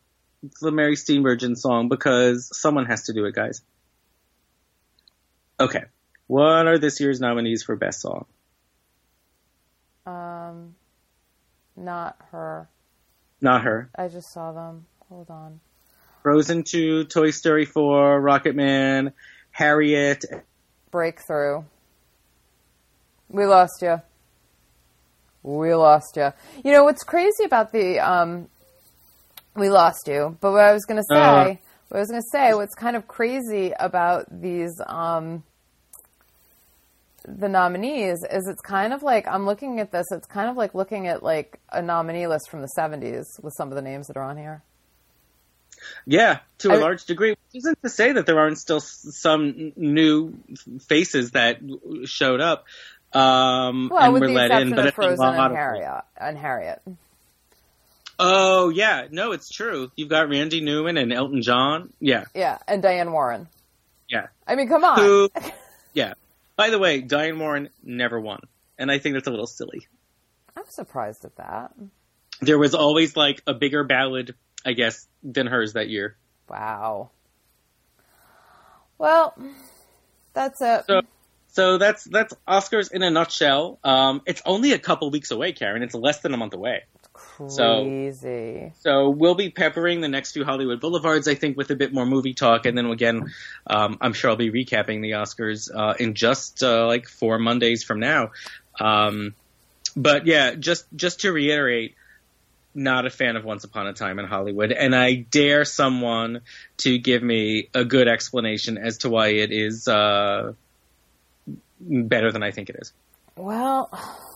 the 0.61 0.71
Mary 0.71 0.95
Steenburgen 0.95 1.57
song 1.57 1.89
because 1.89 2.49
someone 2.57 2.85
has 2.85 3.03
to 3.03 3.13
do 3.13 3.25
it, 3.25 3.35
guys. 3.35 3.61
Okay, 5.59 5.83
what 6.25 6.65
are 6.65 6.79
this 6.79 6.99
year's 6.99 7.19
nominees 7.19 7.61
for 7.61 7.75
best 7.75 8.01
song? 8.01 8.25
Um, 10.07 10.75
not 11.75 12.17
her. 12.31 12.67
Not 13.41 13.61
her. 13.63 13.89
I 13.95 14.07
just 14.07 14.31
saw 14.33 14.51
them. 14.51 14.85
Hold 15.09 15.29
on. 15.29 15.59
Frozen 16.23 16.63
2, 16.63 17.05
Toy 17.05 17.31
Story 17.31 17.65
4, 17.65 18.21
Rocketman, 18.21 19.13
Harriet, 19.51 20.23
Breakthrough. 20.91 21.63
We 23.29 23.45
lost 23.45 23.81
you. 23.81 24.01
We 25.41 25.73
lost 25.73 26.17
you. 26.17 26.31
You 26.63 26.71
know 26.73 26.83
what's 26.83 27.03
crazy 27.03 27.45
about 27.45 27.71
the 27.71 27.99
um, 27.99 28.47
we 29.55 29.69
lost 29.69 30.07
you. 30.07 30.37
But 30.41 30.51
what 30.51 30.61
I 30.65 30.73
was 30.73 30.85
gonna 30.85 31.03
say, 31.09 31.15
Uh. 31.17 31.55
what 31.87 31.97
I 31.97 31.99
was 31.99 32.09
gonna 32.09 32.21
say, 32.31 32.53
what's 32.53 32.75
kind 32.75 32.95
of 32.95 33.07
crazy 33.07 33.73
about 33.79 34.25
these 34.29 34.79
um, 34.85 35.43
the 37.27 37.49
nominees 37.49 38.19
is 38.31 38.47
it's 38.47 38.61
kind 38.61 38.93
of 38.93 39.03
like 39.03 39.27
I'm 39.27 39.45
looking 39.45 39.79
at 39.79 39.91
this. 39.91 40.05
It's 40.11 40.27
kind 40.27 40.49
of 40.49 40.57
like 40.57 40.73
looking 40.75 41.07
at 41.07 41.23
like 41.23 41.59
a 41.71 41.81
nominee 41.81 42.27
list 42.27 42.49
from 42.49 42.61
the 42.61 42.69
'70s 42.77 43.25
with 43.41 43.53
some 43.57 43.69
of 43.69 43.75
the 43.75 43.81
names 43.81 44.07
that 44.07 44.17
are 44.17 44.23
on 44.23 44.37
here. 44.37 44.63
Yeah, 46.05 46.39
to 46.59 46.71
a 46.71 46.75
I- 46.75 46.77
large 46.77 47.05
degree. 47.05 47.31
Which 47.31 47.37
isn't 47.63 47.81
to 47.81 47.89
say 47.89 48.11
that 48.13 48.25
there 48.25 48.39
aren't 48.39 48.57
still 48.59 48.79
some 48.79 49.73
new 49.75 50.33
faces 50.87 51.31
that 51.31 51.59
showed 52.05 52.39
up 52.41 52.65
um, 53.13 53.89
Well, 53.91 54.01
and 54.03 54.13
were 54.13 54.27
let 54.29 54.51
in, 54.61 54.69
but 54.69 54.79
of 54.79 54.85
I 54.85 54.89
think 54.89 54.93
a 54.93 54.95
Frozen 55.17 55.25
and 55.25 55.55
Harriet. 55.55 56.03
And 56.17 56.37
Harriet. 56.37 56.81
Oh 58.19 58.69
yeah, 58.69 59.07
no, 59.09 59.31
it's 59.31 59.49
true. 59.49 59.91
You've 59.95 60.09
got 60.09 60.29
Randy 60.29 60.61
Newman 60.61 60.97
and 60.97 61.11
Elton 61.11 61.41
John. 61.41 61.91
Yeah, 61.99 62.25
Yeah, 62.35 62.59
and 62.67 62.81
Diane 62.83 63.11
Warren. 63.11 63.47
yeah. 64.07 64.27
I 64.47 64.55
mean, 64.55 64.67
come 64.67 64.83
on. 64.83 64.99
Who? 64.99 65.29
Yeah. 65.93 66.13
By 66.55 66.69
the 66.69 66.79
way, 66.79 67.01
Diane 67.01 67.39
Warren 67.39 67.69
never 67.83 68.19
won, 68.19 68.41
and 68.77 68.91
I 68.91 68.99
think 68.99 69.15
that's 69.15 69.27
a 69.27 69.31
little 69.31 69.47
silly. 69.47 69.87
I'm 70.55 70.65
surprised 70.69 71.25
at 71.25 71.35
that. 71.37 71.73
There 72.41 72.57
was 72.57 72.75
always 72.75 73.15
like 73.15 73.41
a 73.47 73.53
bigger 73.53 73.83
ballad, 73.83 74.35
I 74.65 74.73
guess, 74.73 75.07
than 75.23 75.47
hers 75.47 75.73
that 75.73 75.89
year. 75.89 76.17
Wow. 76.49 77.11
Well, 78.97 79.35
that's 80.33 80.61
it. 80.61 80.83
So, 80.87 81.01
so 81.47 81.77
that's 81.77 82.03
that's 82.03 82.33
Oscars 82.47 82.91
in 82.91 83.03
a 83.03 83.09
nutshell. 83.09 83.79
Um, 83.83 84.21
it's 84.25 84.41
only 84.45 84.73
a 84.73 84.79
couple 84.79 85.09
weeks 85.11 85.31
away, 85.31 85.53
Karen. 85.53 85.83
It's 85.83 85.95
less 85.95 86.19
than 86.19 86.33
a 86.33 86.37
month 86.37 86.53
away. 86.53 86.83
So- 87.47 87.83
Crazy. 87.83 88.73
So 88.79 89.09
we'll 89.09 89.35
be 89.35 89.49
peppering 89.49 90.01
the 90.01 90.07
next 90.07 90.31
few 90.33 90.43
Hollywood 90.45 90.79
Boulevards, 90.79 91.27
I 91.27 91.35
think, 91.35 91.57
with 91.57 91.69
a 91.71 91.75
bit 91.75 91.93
more 91.93 92.05
movie 92.05 92.33
talk, 92.33 92.65
and 92.65 92.77
then 92.77 92.85
again, 92.87 93.31
um, 93.67 93.97
I'm 94.01 94.13
sure 94.13 94.29
I'll 94.31 94.35
be 94.35 94.51
recapping 94.51 95.01
the 95.01 95.11
Oscars 95.11 95.69
uh, 95.73 95.93
in 95.99 96.13
just 96.13 96.63
uh, 96.63 96.85
like 96.87 97.07
four 97.07 97.37
Mondays 97.39 97.83
from 97.83 97.99
now. 97.99 98.31
Um, 98.79 99.33
but 99.95 100.25
yeah, 100.25 100.55
just 100.55 100.85
just 100.95 101.21
to 101.21 101.31
reiterate, 101.31 101.95
not 102.73 103.05
a 103.05 103.09
fan 103.09 103.35
of 103.35 103.43
Once 103.43 103.63
Upon 103.65 103.87
a 103.87 103.93
Time 103.93 104.19
in 104.19 104.25
Hollywood, 104.25 104.71
and 104.71 104.95
I 104.95 105.15
dare 105.15 105.65
someone 105.65 106.41
to 106.77 106.97
give 106.97 107.21
me 107.21 107.67
a 107.73 107.83
good 107.83 108.07
explanation 108.07 108.77
as 108.77 108.99
to 108.99 109.09
why 109.09 109.29
it 109.29 109.51
is 109.51 109.87
uh, 109.87 110.53
better 111.79 112.31
than 112.31 112.43
I 112.43 112.51
think 112.51 112.69
it 112.69 112.77
is. 112.79 112.93
Well, 113.35 113.89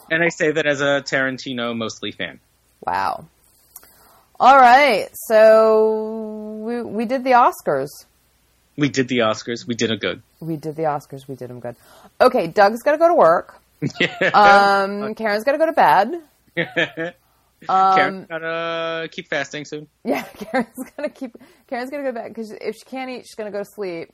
And 0.09 0.23
I 0.23 0.29
say 0.29 0.51
that 0.51 0.65
as 0.65 0.81
a 0.81 1.01
Tarantino 1.01 1.75
mostly 1.75 2.11
fan. 2.11 2.39
Wow. 2.81 3.25
All 4.39 4.57
right. 4.57 5.07
So 5.27 6.59
we 6.63 6.81
we 6.81 7.05
did 7.05 7.23
the 7.23 7.31
Oscars. 7.31 7.89
We 8.77 8.89
did 8.89 9.07
the 9.07 9.19
Oscars. 9.19 9.65
We 9.65 9.75
did 9.75 9.91
a 9.91 9.97
good. 9.97 10.21
We 10.39 10.57
did 10.57 10.75
the 10.75 10.83
Oscars. 10.83 11.27
We 11.27 11.35
did 11.35 11.49
them 11.49 11.59
good. 11.59 11.75
Okay, 12.19 12.47
Doug's 12.47 12.81
got 12.81 12.91
to 12.91 12.97
go 12.97 13.07
to 13.07 13.13
work. 13.13 13.61
Yeah. 13.99 14.07
Um, 14.33 15.13
Karen's 15.15 15.43
got 15.43 15.51
to 15.51 15.57
go 15.57 15.65
to 15.65 15.73
bed. 15.73 17.15
Um, 17.69 17.95
Karen's 17.95 18.27
gotta 18.27 19.09
keep 19.11 19.27
fasting 19.27 19.65
soon. 19.65 19.87
Yeah, 20.03 20.23
Karen's 20.23 20.91
gonna 20.95 21.09
keep. 21.09 21.35
Karen's 21.67 21.89
gonna 21.89 22.03
go 22.03 22.11
back 22.11 22.27
because 22.27 22.51
if 22.51 22.75
she 22.75 22.85
can't 22.85 23.09
eat, 23.09 23.21
she's 23.25 23.33
gonna 23.33 23.49
go 23.49 23.59
to 23.59 23.65
sleep. 23.65 24.11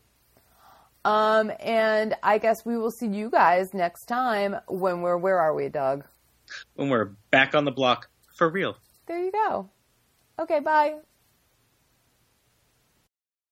Um, 1.04 1.52
and 1.60 2.15
I 2.24 2.38
guess 2.38 2.63
we 2.63 2.78
will 2.78 2.91
see 2.91 3.08
you 3.08 3.30
guys 3.30 3.74
next 3.74 4.06
time 4.06 4.56
when 4.67 5.02
we're. 5.02 5.17
Where 5.17 5.39
are 5.39 5.54
we, 5.54 5.67
Doug? 5.67 6.06
When 6.76 6.89
we're 6.89 7.12
back 7.32 7.54
on 7.56 7.65
the 7.65 7.71
block 7.71 8.10
for 8.41 8.49
real. 8.49 8.75
There 9.06 9.23
you 9.23 9.32
go. 9.32 9.69
Okay, 10.39 10.62
bye. 10.62 10.95